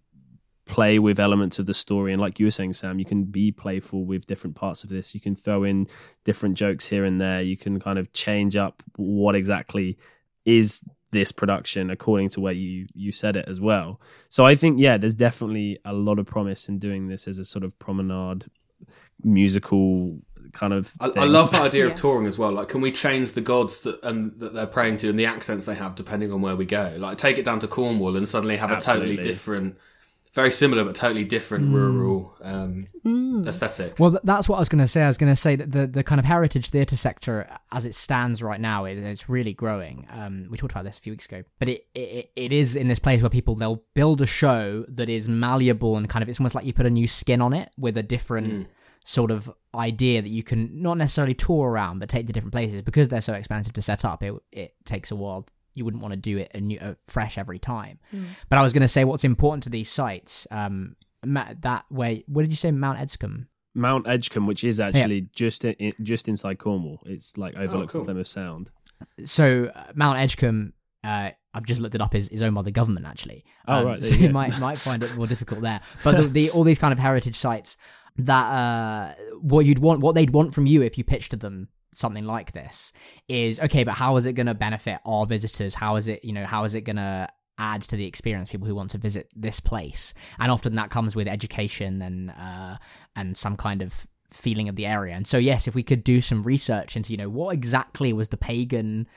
play 0.66 1.00
with 1.00 1.20
elements 1.20 1.58
of 1.60 1.66
the 1.66 1.74
story. 1.74 2.14
And 2.14 2.22
like 2.22 2.40
you 2.40 2.46
were 2.46 2.52
saying 2.52 2.74
sam 2.74 3.00
you 3.00 3.06
can 3.06 3.24
be 3.26 3.52
playful 3.52 4.06
with 4.06 4.26
different 4.28 4.56
parts 4.56 4.84
of 4.84 4.90
this. 4.90 5.16
You 5.16 5.22
can 5.22 5.36
throw 5.36 5.64
in 5.64 5.88
different 6.24 6.56
jokes 6.58 6.88
here 6.88 7.04
and 7.06 7.20
there. 7.20 7.42
You 7.42 7.58
can 7.58 7.80
kind 7.80 7.98
of 8.00 8.14
change 8.14 8.56
up 8.56 8.84
what 8.96 9.36
exactly 9.36 9.98
is 10.46 10.88
this 11.12 11.32
production 11.32 11.90
according 11.90 12.30
to 12.30 12.40
where 12.40 12.54
you 12.54 12.86
you 12.94 13.12
said 13.12 13.36
it 13.36 13.46
as 13.48 13.60
well. 13.60 14.00
So 14.30 14.46
i 14.46 14.54
think 14.56 14.80
yeah 14.80 14.96
there's 14.98 15.16
definitely 15.16 15.80
a 15.84 15.94
lot 15.94 16.20
of 16.20 16.26
promise 16.28 16.70
in 16.70 16.78
doing 16.78 17.08
this 17.08 17.28
as 17.28 17.40
a 17.40 17.46
sort 17.46 17.64
of 17.66 17.78
promenade 17.80 18.46
musical 19.24 20.20
kind 20.54 20.74
of 20.74 20.94
I, 21.00 21.10
I 21.18 21.26
love 21.26 21.52
that 21.52 21.62
idea 21.62 21.82
Yeah. 21.86 21.92
of 21.92 21.96
touring 21.96 22.26
as 22.28 22.38
well. 22.38 22.52
Like, 22.52 22.68
can 22.70 22.82
we 22.82 22.92
change 22.92 23.34
the 23.34 23.42
gods 23.42 23.82
that 23.82 24.04
and 24.04 24.32
that 24.40 24.54
they're 24.54 24.68
praying 24.68 24.98
to 24.98 25.10
and 25.10 25.18
the 25.20 25.26
accents 25.26 25.66
they 25.66 25.76
have 25.76 25.96
depending 25.96 26.32
on 26.34 26.42
where 26.42 26.56
we 26.56 26.66
go? 26.66 26.96
Like, 26.98 27.18
take 27.18 27.38
it 27.38 27.46
down 27.46 27.60
to 27.60 27.68
Cornwall 27.68 28.16
and 28.16 28.28
suddenly 28.28 28.58
have 28.58 28.72
a 28.72 28.80
totally 28.80 29.18
different, 29.18 29.78
very 30.34 30.52
similar 30.52 30.84
but 30.84 30.96
totally 30.96 31.24
different 31.24 31.74
rural 31.74 32.36
um, 32.42 32.88
aesthetic. 33.48 34.00
Well, 34.00 34.20
that's 34.24 34.48
what 34.48 34.58
I 34.58 34.60
was 34.60 34.70
going 34.70 34.82
to 34.84 34.88
say. 34.88 35.02
I 35.04 35.08
was 35.08 35.18
going 35.18 35.32
to 35.32 35.36
say 35.36 35.56
that 35.56 35.72
the, 35.72 35.88
the 35.88 36.04
kind 36.04 36.20
of 36.20 36.26
heritage 36.26 36.70
theatre 36.70 36.96
sector, 36.98 37.48
as 37.72 37.86
it 37.86 37.96
stands 37.96 38.44
right 38.44 38.60
now, 38.60 38.86
it, 38.86 38.98
it's 38.98 39.30
really 39.30 39.54
growing. 39.54 40.08
Um, 40.12 40.48
we 40.50 40.58
talked 40.58 40.72
about 40.72 40.84
this 40.86 40.98
a 40.98 41.02
few 41.02 41.14
weeks 41.14 41.26
ago, 41.26 41.44
but 41.58 41.68
it, 41.70 41.88
it 41.96 42.32
it 42.36 42.54
is 42.54 42.76
in 42.76 42.88
this 42.88 43.00
place 43.00 43.22
where 43.22 43.30
people 43.30 43.56
they'll 43.56 43.84
build 43.94 44.22
a 44.22 44.26
show 44.26 44.86
that 44.90 45.10
is 45.10 45.28
malleable 45.28 45.98
and 45.98 46.08
kind 46.10 46.22
of 46.24 46.30
it's 46.30 46.40
almost 46.40 46.56
like 46.56 46.66
you 46.66 46.74
put 46.74 46.86
a 46.86 46.90
new 46.92 47.08
skin 47.08 47.42
on 47.42 47.54
it 47.54 47.72
with 47.78 47.98
a 47.98 48.04
different 48.04 48.68
sort 49.06 49.32
of 49.32 49.52
idea 49.76 50.22
that 50.22 50.30
you 50.30 50.44
can 50.44 50.82
not 50.82 50.98
necessarily 50.98 51.34
tour 51.34 51.70
around, 51.70 52.00
but 52.00 52.10
take 52.10 52.28
to 52.28 52.34
different 52.34 52.54
places 52.54 52.82
because 52.82 53.10
they're 53.10 53.22
so 53.22 53.34
expensive 53.34 53.74
to 53.74 53.82
set 53.82 54.04
up. 54.06 54.24
It 54.24 54.34
it 54.52 54.76
takes 54.86 55.12
a 55.12 55.16
while. 55.16 55.46
You 55.76 55.86
wouldn't 55.86 56.02
want 56.02 56.14
to 56.14 56.20
do 56.20 56.38
it 56.40 56.52
a 56.54 56.60
new, 56.60 56.80
uh, 56.80 56.96
fresh 57.08 57.38
every 57.38 57.60
time. 57.60 58.00
But 58.50 58.58
I 58.58 58.62
was 58.62 58.74
going 58.74 58.82
to 58.82 58.88
say 58.88 59.04
what's 59.06 59.24
important 59.24 59.64
to 59.64 59.70
these 59.70 59.90
sites. 59.90 60.48
Um, 60.52 60.96
Ma- 61.26 61.54
that 61.62 61.86
way, 61.92 62.24
what 62.28 62.42
did 62.42 62.50
you 62.50 62.56
say, 62.58 62.72
Mount 62.72 62.98
Edscombe? 62.98 63.46
Mount 63.76 64.06
Edgcumbe, 64.06 64.48
which 64.48 64.64
is 64.64 64.80
actually 64.80 65.28
just 65.34 65.64
in, 65.66 65.94
just 66.02 66.28
inside 66.28 66.58
Cornwall. 66.60 67.02
It's 67.06 67.38
like 67.38 67.56
overlooks 67.58 67.94
cool. 67.94 68.02
the 68.02 68.06
Plymouth 68.06 68.28
Sound. 68.28 68.72
so 69.24 69.72
uh, 69.76 69.84
Mount 69.96 70.18
Edgcumbe, 70.18 70.74
uh, 71.04 71.32
I've 71.54 71.66
just 71.66 71.82
looked 71.82 71.96
it 71.96 72.02
up, 72.02 72.16
is, 72.16 72.30
is 72.30 72.42
owned 72.42 72.56
by 72.56 72.62
the 72.62 72.72
government 72.72 73.06
actually. 73.06 73.44
Oh, 73.68 73.80
Um, 73.82 73.86
right, 73.86 74.04
So 74.06 74.16
you 74.16 74.28
you 74.28 74.30
might 74.30 74.60
might 74.60 74.78
find 74.78 75.04
it 75.04 75.16
more 75.16 75.28
difficult 75.34 75.62
there. 75.62 75.82
But 76.04 76.18
the, 76.18 76.24
the 76.28 76.50
all 76.52 76.64
these 76.64 76.80
kind 76.80 76.92
of 76.92 77.00
heritage 77.00 77.36
sites 77.36 77.78
that 78.26 78.46
uh, 78.46 79.14
what 79.42 79.66
you'd 79.66 79.80
want, 79.80 80.02
what 80.02 80.16
they'd 80.16 80.32
want 80.32 80.54
from 80.54 80.68
you 80.68 80.82
if 80.82 80.98
you 80.98 81.04
pitched 81.04 81.32
to 81.32 81.38
them 81.38 81.70
something 81.92 82.26
like 82.26 82.52
this 82.52 82.94
is 83.28 83.60
okay, 83.60 83.84
but 83.84 83.94
how 83.96 84.16
is 84.16 84.26
it 84.26 84.34
going 84.34 84.48
to 84.48 84.54
benefit 84.54 85.00
our 85.06 85.26
visitors? 85.26 85.76
How 85.76 85.96
is 85.96 86.08
it, 86.08 86.24
you 86.24 86.34
know, 86.34 86.46
how 86.46 86.64
is 86.64 86.76
it 86.76 86.82
going 86.82 86.98
to 86.98 87.28
add 87.58 87.82
to 87.82 87.96
the 87.98 88.06
experience 88.06 88.50
people 88.50 88.68
who 88.68 88.76
want 88.76 88.92
to 88.92 88.98
visit 88.98 89.32
this 89.36 89.60
place? 89.60 90.14
And 90.40 90.52
often 90.52 90.76
that 90.76 90.90
comes 90.90 91.16
with 91.16 91.28
education 91.28 92.02
and 92.02 92.34
uh, 92.38 92.78
and 93.16 93.36
some 93.36 93.56
kind 93.56 93.82
of 93.82 94.08
feeling 94.32 94.70
of 94.70 94.76
the 94.76 94.86
area. 94.86 95.16
And 95.16 95.26
so 95.26 95.38
yes, 95.38 95.68
if 95.68 95.76
we 95.76 95.84
could 95.84 96.04
do 96.04 96.22
some 96.22 96.44
research 96.44 96.96
into, 96.96 97.12
you 97.12 97.18
know, 97.18 97.30
what 97.30 97.54
exactly 97.54 98.14
was 98.14 98.30
the 98.30 98.38
pagan 98.38 99.08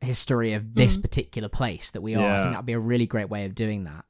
history 0.00 0.52
of 0.52 0.74
this 0.74 0.96
particular 0.96 1.48
place 1.48 1.90
that 1.92 2.02
we 2.02 2.14
are. 2.14 2.30
I 2.30 2.42
think 2.42 2.52
that'd 2.52 2.66
be 2.66 2.74
a 2.74 2.78
really 2.78 3.06
great 3.06 3.28
way 3.28 3.46
of 3.46 3.54
doing 3.54 3.84
that. 3.84 4.04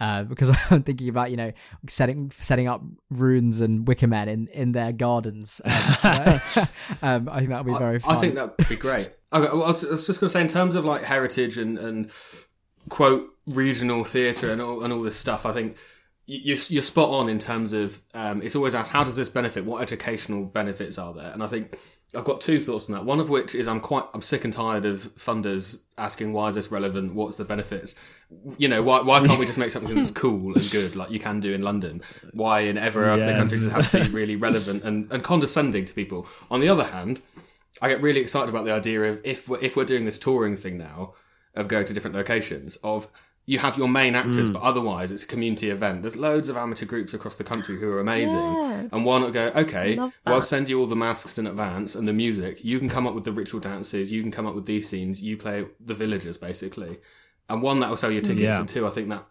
Uh, 0.00 0.22
because 0.22 0.50
I'm 0.70 0.82
thinking 0.82 1.08
about 1.08 1.30
you 1.30 1.36
know 1.36 1.52
setting 1.88 2.30
setting 2.30 2.68
up 2.68 2.82
runes 3.10 3.60
and 3.60 3.86
wicker 3.86 4.06
men 4.06 4.28
in, 4.28 4.46
in 4.48 4.72
their 4.72 4.92
gardens. 4.92 5.60
Um, 5.64 5.72
um, 7.02 7.28
I 7.30 7.38
think 7.38 7.48
that 7.50 7.64
would 7.64 7.72
be 7.72 7.78
very. 7.78 7.96
I, 7.96 7.98
fun. 7.98 8.16
I 8.16 8.20
think 8.20 8.34
that'd 8.34 8.68
be 8.68 8.76
great. 8.76 9.14
Okay, 9.32 9.48
well, 9.52 9.64
I 9.64 9.68
was, 9.68 9.84
I 9.84 9.90
was 9.90 10.06
just 10.06 10.20
going 10.20 10.28
to 10.28 10.32
say, 10.32 10.40
in 10.40 10.48
terms 10.48 10.74
of 10.74 10.84
like 10.84 11.02
heritage 11.02 11.58
and, 11.58 11.78
and 11.78 12.10
quote 12.88 13.26
regional 13.46 14.04
theatre 14.04 14.50
and 14.52 14.60
all 14.60 14.84
and 14.84 14.92
all 14.92 15.02
this 15.02 15.16
stuff, 15.16 15.44
I 15.44 15.52
think 15.52 15.76
you- 16.26 16.40
you're, 16.44 16.58
you're 16.68 16.82
spot 16.82 17.10
on 17.10 17.28
in 17.28 17.38
terms 17.38 17.72
of 17.72 17.98
um, 18.14 18.40
it's 18.42 18.54
always 18.54 18.74
asked 18.74 18.92
how 18.92 19.02
does 19.04 19.16
this 19.16 19.28
benefit? 19.28 19.64
What 19.64 19.82
educational 19.82 20.44
benefits 20.44 20.96
are 20.98 21.12
there? 21.12 21.32
And 21.32 21.42
I 21.42 21.46
think 21.48 21.76
I've 22.16 22.24
got 22.24 22.40
two 22.40 22.58
thoughts 22.58 22.88
on 22.88 22.94
that. 22.94 23.04
One 23.04 23.20
of 23.20 23.28
which 23.28 23.54
is 23.54 23.68
I'm 23.68 23.80
quite 23.80 24.04
I'm 24.14 24.22
sick 24.22 24.44
and 24.44 24.52
tired 24.52 24.86
of 24.86 25.00
funders 25.00 25.82
asking 25.98 26.32
why 26.32 26.48
is 26.48 26.54
this 26.54 26.72
relevant? 26.72 27.14
What's 27.14 27.36
the 27.36 27.44
benefits? 27.44 28.02
You 28.56 28.68
know 28.68 28.82
why 28.82 29.02
why 29.02 29.24
can't 29.26 29.38
we 29.38 29.44
just 29.44 29.58
make 29.58 29.70
something 29.70 29.94
that's 29.94 30.10
cool 30.18 30.54
and 30.54 30.70
good 30.70 30.96
like 30.96 31.10
you 31.10 31.18
can 31.18 31.40
do 31.40 31.52
in 31.52 31.62
London? 31.62 32.00
Why 32.32 32.60
in 32.60 32.78
everywhere 32.78 33.10
else 33.10 33.20
in 33.20 33.28
the 33.28 33.34
country 33.34 33.56
does 33.56 33.68
it 33.68 33.72
have 33.72 33.90
to 33.90 34.04
be 34.04 34.16
really 34.16 34.36
relevant 34.36 34.84
and, 34.84 35.12
and 35.12 35.22
condescending 35.22 35.84
to 35.84 35.92
people? 35.92 36.26
On 36.50 36.60
the 36.60 36.68
other 36.70 36.84
hand, 36.84 37.20
I 37.82 37.90
get 37.90 38.00
really 38.00 38.20
excited 38.20 38.48
about 38.48 38.64
the 38.64 38.72
idea 38.72 39.02
of 39.02 39.20
if 39.22 39.48
we're, 39.48 39.60
if 39.60 39.76
we're 39.76 39.84
doing 39.84 40.06
this 40.06 40.18
touring 40.18 40.56
thing 40.56 40.78
now 40.78 41.12
of 41.54 41.68
going 41.68 41.84
to 41.86 41.94
different 41.94 42.16
locations 42.16 42.76
of 42.76 43.08
you 43.48 43.58
have 43.58 43.78
your 43.78 43.88
main 43.88 44.14
actors, 44.14 44.50
mm. 44.50 44.52
but 44.52 44.62
otherwise 44.62 45.10
it's 45.10 45.24
a 45.24 45.26
community 45.26 45.70
event. 45.70 46.02
There's 46.02 46.18
loads 46.18 46.50
of 46.50 46.58
amateur 46.58 46.84
groups 46.84 47.14
across 47.14 47.36
the 47.36 47.44
country 47.44 47.80
who 47.80 47.90
are 47.90 47.98
amazing, 47.98 48.38
Yes. 48.38 48.92
and 48.92 49.06
why 49.06 49.20
not 49.20 49.32
go? 49.32 49.50
Okay, 49.56 49.96
well, 49.96 50.12
that. 50.26 50.42
send 50.42 50.68
you 50.68 50.78
all 50.78 50.84
the 50.84 50.94
masks 50.94 51.38
in 51.38 51.46
advance 51.46 51.94
and 51.94 52.06
the 52.06 52.12
music. 52.12 52.62
You 52.62 52.78
can 52.78 52.90
come 52.90 53.06
up 53.06 53.14
with 53.14 53.24
the 53.24 53.32
ritual 53.32 53.58
dances. 53.58 54.12
You 54.12 54.20
can 54.20 54.30
come 54.30 54.46
up 54.46 54.54
with 54.54 54.66
these 54.66 54.86
scenes. 54.86 55.22
You 55.22 55.38
play 55.38 55.64
the 55.80 55.94
villagers 55.94 56.36
basically, 56.36 56.98
and 57.48 57.62
one 57.62 57.80
that 57.80 57.88
will 57.88 57.96
sell 57.96 58.10
your 58.10 58.20
tickets, 58.20 58.56
Yeah. 58.56 58.60
and 58.60 58.68
two, 58.68 58.86
I 58.86 58.90
think 58.90 59.08
that 59.08 59.24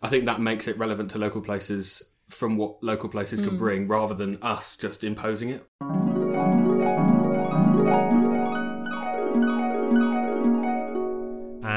I 0.00 0.08
think 0.08 0.24
that 0.24 0.40
makes 0.40 0.66
it 0.66 0.78
relevant 0.78 1.10
to 1.10 1.18
local 1.18 1.42
places 1.42 2.14
from 2.30 2.56
what 2.56 2.82
local 2.82 3.10
places 3.10 3.42
can 3.42 3.56
mm. 3.56 3.58
bring, 3.58 3.88
rather 3.88 4.14
than 4.14 4.38
us 4.40 4.78
just 4.78 5.04
imposing 5.04 5.50
it. 5.50 6.03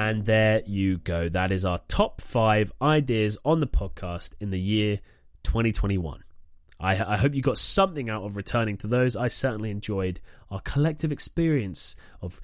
And 0.07 0.23
there 0.23 0.61
you 0.65 0.99
go. 0.99 1.27
That 1.27 1.51
is 1.51 1.65
our 1.65 1.79
top 1.89 2.21
five 2.21 2.71
ideas 2.81 3.37
on 3.43 3.59
the 3.59 3.67
podcast 3.67 4.35
in 4.39 4.51
the 4.51 4.59
year 4.59 5.01
2021. 5.43 6.23
I, 6.79 7.13
I 7.13 7.17
hope 7.17 7.35
you 7.35 7.41
got 7.41 7.57
something 7.57 8.09
out 8.09 8.23
of 8.23 8.37
returning 8.37 8.77
to 8.77 8.87
those. 8.87 9.17
I 9.17 9.27
certainly 9.27 9.69
enjoyed 9.69 10.21
our 10.49 10.61
collective 10.61 11.11
experience 11.11 11.97
of 12.21 12.39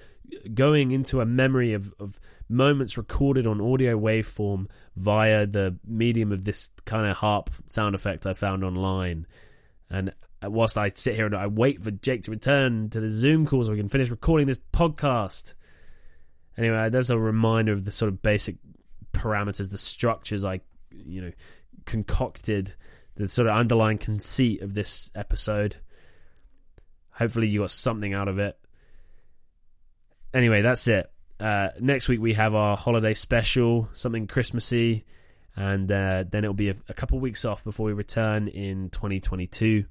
going 0.54 0.92
into 0.92 1.22
a 1.22 1.26
memory 1.26 1.72
of, 1.72 1.94
of 2.02 2.20
moments 2.50 2.98
recorded 2.98 3.48
on 3.48 3.62
audio 3.62 3.98
waveform 3.98 4.70
via 4.98 5.46
the 5.46 5.78
medium 5.88 6.34
of 6.34 6.44
this 6.44 6.70
kind 6.84 7.08
of 7.08 7.16
harp 7.16 7.50
sound 7.68 7.96
effect 7.96 8.28
I 8.28 8.34
found 8.34 8.66
online. 8.66 9.26
And 9.90 10.14
whilst 10.42 10.78
I 10.78 10.90
sit 10.90 11.16
here 11.16 11.28
and 11.28 11.36
I 11.36 11.48
wait 11.48 11.82
for 11.82 11.92
Jake 11.92 12.24
to 12.24 12.32
return 12.32 12.90
to 12.90 13.00
the 13.00 13.08
Zoom 13.08 13.46
call 13.46 13.64
so 13.64 13.72
we 13.72 13.78
can 13.78 13.88
finish 13.88 14.10
recording 14.10 14.48
this 14.48 14.60
podcast. 14.74 15.56
Anyway, 16.58 16.90
that's 16.90 17.10
a 17.10 17.20
reminder 17.20 17.74
of 17.74 17.86
the 17.86 17.92
sort 17.92 18.10
of 18.10 18.22
basic 18.22 18.58
parameters, 19.12 19.72
the 19.72 19.78
structures 19.78 20.46
I, 20.46 20.62
you 20.92 21.22
know, 21.22 21.32
concocted, 21.86 22.74
the 23.16 23.28
sort 23.28 23.48
of 23.48 23.56
underlying 23.56 23.98
conceit 23.98 24.62
of 24.62 24.74
this 24.74 25.12
episode. 25.16 25.78
Hopefully, 27.12 27.48
you 27.48 27.62
got 27.62 27.72
something 27.72 28.14
out 28.14 28.28
of 28.28 28.40
it. 28.40 28.58
Anyway, 30.34 30.62
that's 30.62 30.88
it. 30.88 31.10
Uh, 31.40 31.70
next 31.80 32.08
week 32.10 32.22
we 32.22 32.34
have 32.34 32.56
our 32.56 32.78
holiday 32.78 33.14
special, 33.14 33.90
something 33.92 34.28
Christmassy, 34.28 35.06
and 35.56 35.92
uh, 35.92 36.24
then 36.30 36.44
it'll 36.44 36.54
be 36.54 36.70
a, 36.70 36.76
a 36.90 36.94
couple 36.94 37.20
weeks 37.20 37.46
off 37.46 37.64
before 37.64 37.88
we 37.88 37.94
return 37.94 38.48
in 38.48 38.90
2022. 38.90 39.86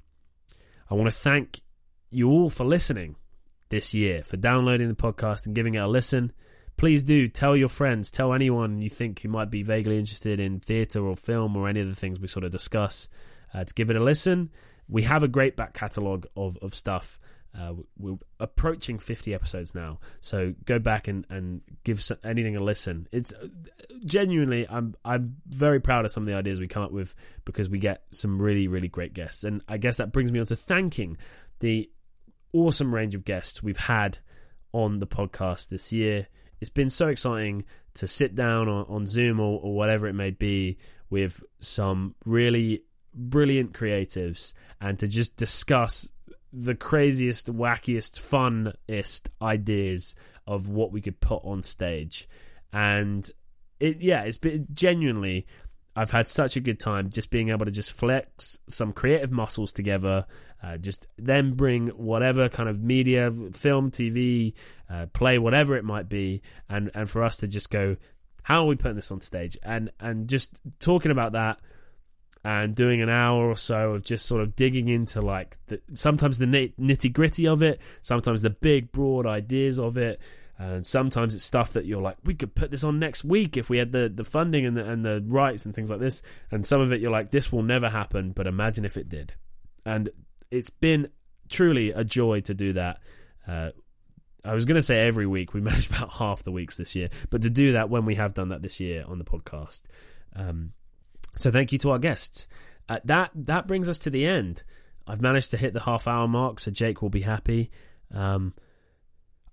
I 0.89 0.95
want 0.95 1.07
to 1.07 1.15
thank 1.15 1.61
you 2.09 2.29
all 2.29 2.49
for 2.49 2.65
listening 2.65 3.15
this 3.69 3.93
year, 3.93 4.23
for 4.23 4.37
downloading 4.37 4.87
the 4.87 4.95
podcast 4.95 5.45
and 5.45 5.55
giving 5.55 5.75
it 5.75 5.79
a 5.79 5.87
listen. 5.87 6.31
Please 6.83 7.03
do 7.05 7.29
tell 7.29 7.55
your 7.55 7.69
friends, 7.69 8.11
tell 8.11 8.33
anyone 8.33 8.81
you 8.81 8.89
think 8.89 9.21
who 9.21 9.29
might 9.29 9.49
be 9.49 9.63
vaguely 9.63 9.97
interested 9.97 10.41
in 10.41 10.59
theatre 10.59 10.99
or 10.99 11.15
film 11.15 11.55
or 11.55 11.69
any 11.69 11.79
of 11.79 11.87
the 11.87 11.95
things 11.95 12.19
we 12.19 12.27
sort 12.27 12.43
of 12.43 12.51
discuss 12.51 13.07
uh, 13.53 13.63
to 13.63 13.73
give 13.73 13.89
it 13.89 13.95
a 13.95 14.01
listen. 14.01 14.49
We 14.89 15.03
have 15.03 15.23
a 15.23 15.29
great 15.29 15.55
back 15.55 15.73
catalogue 15.73 16.27
of, 16.35 16.57
of 16.57 16.75
stuff 16.75 17.21
Uh, 17.57 17.75
we're 17.97 18.17
approaching 18.41 18.99
50 18.99 19.33
episodes 19.33 19.73
now, 19.73 19.99
so 20.19 20.53
go 20.65 20.77
back 20.77 21.07
and, 21.07 21.25
and 21.29 21.61
give 21.85 22.03
some, 22.03 22.17
anything 22.21 22.57
a 22.57 22.59
listen. 22.59 23.07
It's 23.13 23.33
uh, 23.33 23.47
genuinely, 24.03 24.67
I'm 24.67 24.93
I'm 25.05 25.37
very 25.47 25.79
proud 25.79 26.03
of 26.03 26.11
some 26.11 26.23
of 26.23 26.27
the 26.27 26.35
ideas 26.35 26.59
we 26.59 26.67
come 26.67 26.83
up 26.83 26.91
with 26.91 27.15
because 27.45 27.69
we 27.69 27.79
get 27.79 28.03
some 28.11 28.41
really 28.41 28.67
really 28.67 28.89
great 28.89 29.13
guests, 29.13 29.45
and 29.45 29.63
I 29.69 29.77
guess 29.77 29.97
that 29.97 30.11
brings 30.11 30.33
me 30.33 30.39
on 30.41 30.47
to 30.47 30.57
thanking 30.57 31.15
the 31.59 31.89
awesome 32.51 32.93
range 32.93 33.15
of 33.15 33.23
guests 33.23 33.63
we've 33.63 33.77
had 33.77 34.17
on 34.73 34.99
the 34.99 35.07
podcast 35.07 35.69
this 35.69 35.93
year. 35.93 36.27
It's 36.63 36.69
been 36.69 36.87
so 36.87 37.09
exciting 37.09 37.65
to 37.95 38.07
sit 38.07 38.35
down 38.35 38.69
on, 38.69 38.85
on 38.87 39.05
Zoom 39.05 39.41
or, 39.41 39.59
or 39.61 39.75
whatever 39.75 40.07
it 40.07 40.13
may 40.13 40.31
be 40.31 40.77
with 41.09 41.43
some 41.59 42.15
really 42.25 42.83
brilliant 43.13 43.73
creatives 43.73 44.53
and 44.79 44.97
to 44.99 45.05
just 45.05 45.35
discuss 45.35 46.13
the 46.53 46.73
craziest, 46.73 47.53
wackiest, 47.53 48.17
funnest 48.21 49.27
ideas 49.41 50.15
of 50.47 50.69
what 50.69 50.93
we 50.93 51.01
could 51.01 51.19
put 51.19 51.43
on 51.43 51.63
stage. 51.63 52.29
And 52.71 53.29
it, 53.81 53.97
yeah, 53.99 54.21
it's 54.21 54.37
been 54.37 54.65
genuinely. 54.71 55.45
I've 55.95 56.11
had 56.11 56.27
such 56.27 56.55
a 56.55 56.59
good 56.59 56.79
time 56.79 57.09
just 57.09 57.29
being 57.29 57.49
able 57.49 57.65
to 57.65 57.71
just 57.71 57.93
flex 57.93 58.59
some 58.67 58.93
creative 58.93 59.31
muscles 59.31 59.73
together, 59.73 60.25
uh, 60.63 60.77
just 60.77 61.07
then 61.17 61.53
bring 61.53 61.89
whatever 61.89 62.49
kind 62.49 62.67
of 62.67 62.81
media, 62.81 63.31
film, 63.53 63.91
TV, 63.91 64.53
uh, 64.89 65.05
play, 65.07 65.37
whatever 65.37 65.75
it 65.75 65.83
might 65.83 66.09
be, 66.09 66.41
and 66.69 66.89
and 66.95 67.09
for 67.09 67.23
us 67.23 67.37
to 67.37 67.47
just 67.47 67.69
go, 67.69 67.95
how 68.41 68.63
are 68.63 68.67
we 68.67 68.75
putting 68.75 68.95
this 68.95 69.11
on 69.11 69.21
stage, 69.21 69.57
and 69.63 69.91
and 69.99 70.27
just 70.27 70.59
talking 70.79 71.11
about 71.11 71.33
that 71.33 71.59
and 72.45 72.75
doing 72.75 73.01
an 73.01 73.09
hour 73.09 73.49
or 73.49 73.55
so 73.55 73.93
of 73.93 74.03
just 74.03 74.25
sort 74.25 74.41
of 74.41 74.55
digging 74.55 74.89
into 74.89 75.21
like 75.21 75.57
the, 75.67 75.81
sometimes 75.93 76.39
the 76.39 76.45
nitty 76.45 77.13
gritty 77.13 77.47
of 77.47 77.63
it, 77.63 77.79
sometimes 78.01 78.41
the 78.41 78.49
big 78.49 78.91
broad 78.91 79.25
ideas 79.25 79.79
of 79.79 79.97
it, 79.97 80.21
and 80.57 80.85
sometimes 80.85 81.33
it's 81.35 81.43
stuff 81.43 81.73
that 81.73 81.85
you're 81.85 82.01
like, 82.01 82.17
we 82.23 82.35
could 82.35 82.53
put 82.53 82.71
this 82.71 82.83
on 82.83 82.99
next 82.99 83.23
week 83.23 83.57
if 83.57 83.69
we 83.69 83.77
had 83.77 83.91
the, 83.91 84.09
the 84.09 84.23
funding 84.23 84.65
and 84.65 84.77
the, 84.77 84.89
and 84.89 85.03
the 85.03 85.23
rights 85.27 85.65
and 85.65 85.73
things 85.73 85.89
like 85.89 85.99
this. 85.99 86.21
And 86.51 86.65
some 86.65 86.79
of 86.79 86.91
it 86.91 87.01
you're 87.01 87.11
like, 87.11 87.31
this 87.31 87.51
will 87.51 87.63
never 87.63 87.89
happen, 87.89 88.31
but 88.31 88.45
imagine 88.45 88.85
if 88.85 88.95
it 88.95 89.09
did. 89.09 89.33
And 89.85 90.09
it's 90.51 90.69
been 90.69 91.09
truly 91.49 91.91
a 91.91 92.03
joy 92.03 92.41
to 92.41 92.53
do 92.53 92.73
that. 92.73 92.99
Uh, 93.47 93.71
I 94.45 94.53
was 94.53 94.65
going 94.65 94.75
to 94.75 94.81
say 94.81 95.07
every 95.07 95.25
week. 95.25 95.53
We 95.53 95.61
managed 95.61 95.91
about 95.91 96.11
half 96.11 96.43
the 96.43 96.51
weeks 96.51 96.77
this 96.77 96.95
year, 96.95 97.09
but 97.29 97.41
to 97.41 97.49
do 97.49 97.73
that 97.73 97.89
when 97.89 98.05
we 98.05 98.15
have 98.15 98.33
done 98.33 98.49
that 98.49 98.61
this 98.61 98.79
year 98.79 99.03
on 99.07 99.17
the 99.17 99.25
podcast. 99.25 99.85
Um, 100.35 100.73
so 101.35 101.49
thank 101.49 101.71
you 101.71 101.79
to 101.79 101.91
our 101.91 101.99
guests. 101.99 102.47
Uh, 102.89 102.99
that 103.05 103.31
that 103.33 103.65
brings 103.65 103.89
us 103.89 103.99
to 103.99 104.09
the 104.09 104.25
end. 104.27 104.63
I've 105.07 105.21
managed 105.21 105.51
to 105.51 105.57
hit 105.57 105.73
the 105.73 105.79
half 105.79 106.07
hour 106.07 106.27
mark, 106.27 106.59
so 106.59 106.71
Jake 106.71 107.01
will 107.01 107.09
be 107.09 107.21
happy. 107.21 107.71
Um, 108.13 108.53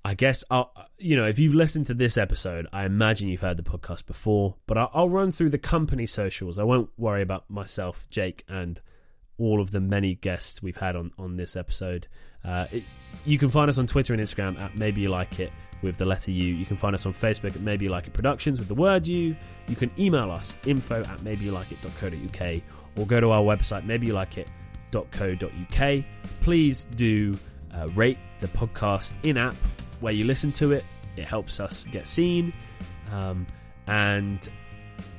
I 0.04 0.14
guess 0.14 0.44
I'll, 0.50 0.72
you 0.98 1.16
know 1.16 1.26
if 1.26 1.38
you've 1.38 1.54
listened 1.54 1.86
to 1.86 1.94
this 1.94 2.16
episode, 2.16 2.66
I 2.72 2.84
imagine 2.84 3.28
you've 3.28 3.40
heard 3.40 3.56
the 3.56 3.62
podcast 3.62 4.06
before. 4.06 4.56
But 4.66 4.78
I'll, 4.78 4.90
I'll 4.94 5.08
run 5.08 5.30
through 5.30 5.50
the 5.50 5.58
company 5.58 6.06
socials. 6.06 6.58
I 6.58 6.64
won't 6.64 6.90
worry 6.96 7.22
about 7.22 7.48
myself, 7.50 8.08
Jake, 8.10 8.44
and 8.48 8.80
all 9.38 9.60
of 9.60 9.70
the 9.70 9.80
many 9.80 10.14
guests 10.14 10.62
we've 10.62 10.76
had 10.76 10.96
on 10.96 11.12
on 11.18 11.36
this 11.36 11.56
episode. 11.56 12.06
Uh, 12.44 12.66
it, 12.72 12.84
you 13.26 13.36
can 13.36 13.50
find 13.50 13.68
us 13.68 13.78
on 13.78 13.86
Twitter 13.86 14.14
and 14.14 14.22
Instagram 14.22 14.58
at 14.58 14.74
Maybe 14.76 15.02
You 15.02 15.10
Like 15.10 15.38
It 15.38 15.52
with 15.82 15.98
the 15.98 16.06
letter 16.06 16.30
U. 16.30 16.54
You 16.54 16.64
can 16.64 16.78
find 16.78 16.94
us 16.94 17.04
on 17.04 17.12
Facebook 17.12 17.54
at 17.54 17.60
Maybe 17.60 17.84
You 17.84 17.90
Like 17.90 18.06
It 18.06 18.14
Productions 18.14 18.58
with 18.58 18.68
the 18.68 18.74
word 18.74 19.06
U. 19.06 19.36
You 19.68 19.76
can 19.76 19.90
email 19.98 20.30
us 20.30 20.56
info 20.64 21.02
at 21.02 21.18
maybeyoulikeit.co.uk 21.18 22.62
or 22.96 23.06
go 23.06 23.20
to 23.20 23.30
our 23.30 23.42
website 23.42 23.84
maybeyoulikeit.co.uk. 23.84 26.04
Please 26.40 26.84
do 26.84 27.38
uh, 27.74 27.88
rate 27.88 28.16
the 28.38 28.48
podcast 28.48 29.12
in 29.22 29.36
app 29.36 29.54
where 30.00 30.12
you 30.12 30.24
listen 30.24 30.52
to 30.52 30.72
it. 30.72 30.84
It 31.16 31.24
helps 31.24 31.60
us 31.60 31.86
get 31.86 32.06
seen. 32.06 32.52
Um, 33.12 33.46
and 33.86 34.48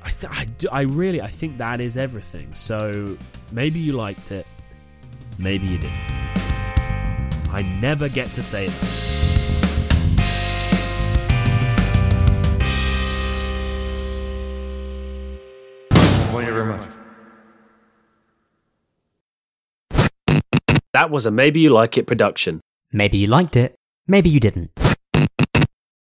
I, 0.03 0.09
th- 0.09 0.33
I, 0.33 0.45
do, 0.45 0.67
I 0.71 0.81
really 0.81 1.21
I 1.21 1.27
think 1.27 1.57
that 1.57 1.81
is 1.81 1.97
everything. 1.97 2.53
So 2.53 3.17
maybe 3.51 3.79
you 3.79 3.93
liked 3.93 4.31
it, 4.31 4.47
maybe 5.37 5.67
you 5.67 5.77
didn't. 5.77 5.93
I 7.53 7.61
never 7.81 8.07
get 8.09 8.29
to 8.33 8.41
say 8.41 8.67
that. 8.67 9.01
Thank 16.31 16.47
you 16.47 16.53
very 16.53 16.65
much. 16.65 16.87
That 20.93 21.09
was 21.11 21.25
a 21.25 21.31
Maybe 21.31 21.59
You 21.59 21.69
Like 21.69 21.97
It 21.97 22.07
production. 22.07 22.61
Maybe 22.91 23.17
you 23.17 23.27
liked 23.27 23.55
it, 23.55 23.75
Maybe 24.07 24.29
you 24.29 24.39
didn't. 24.39 24.90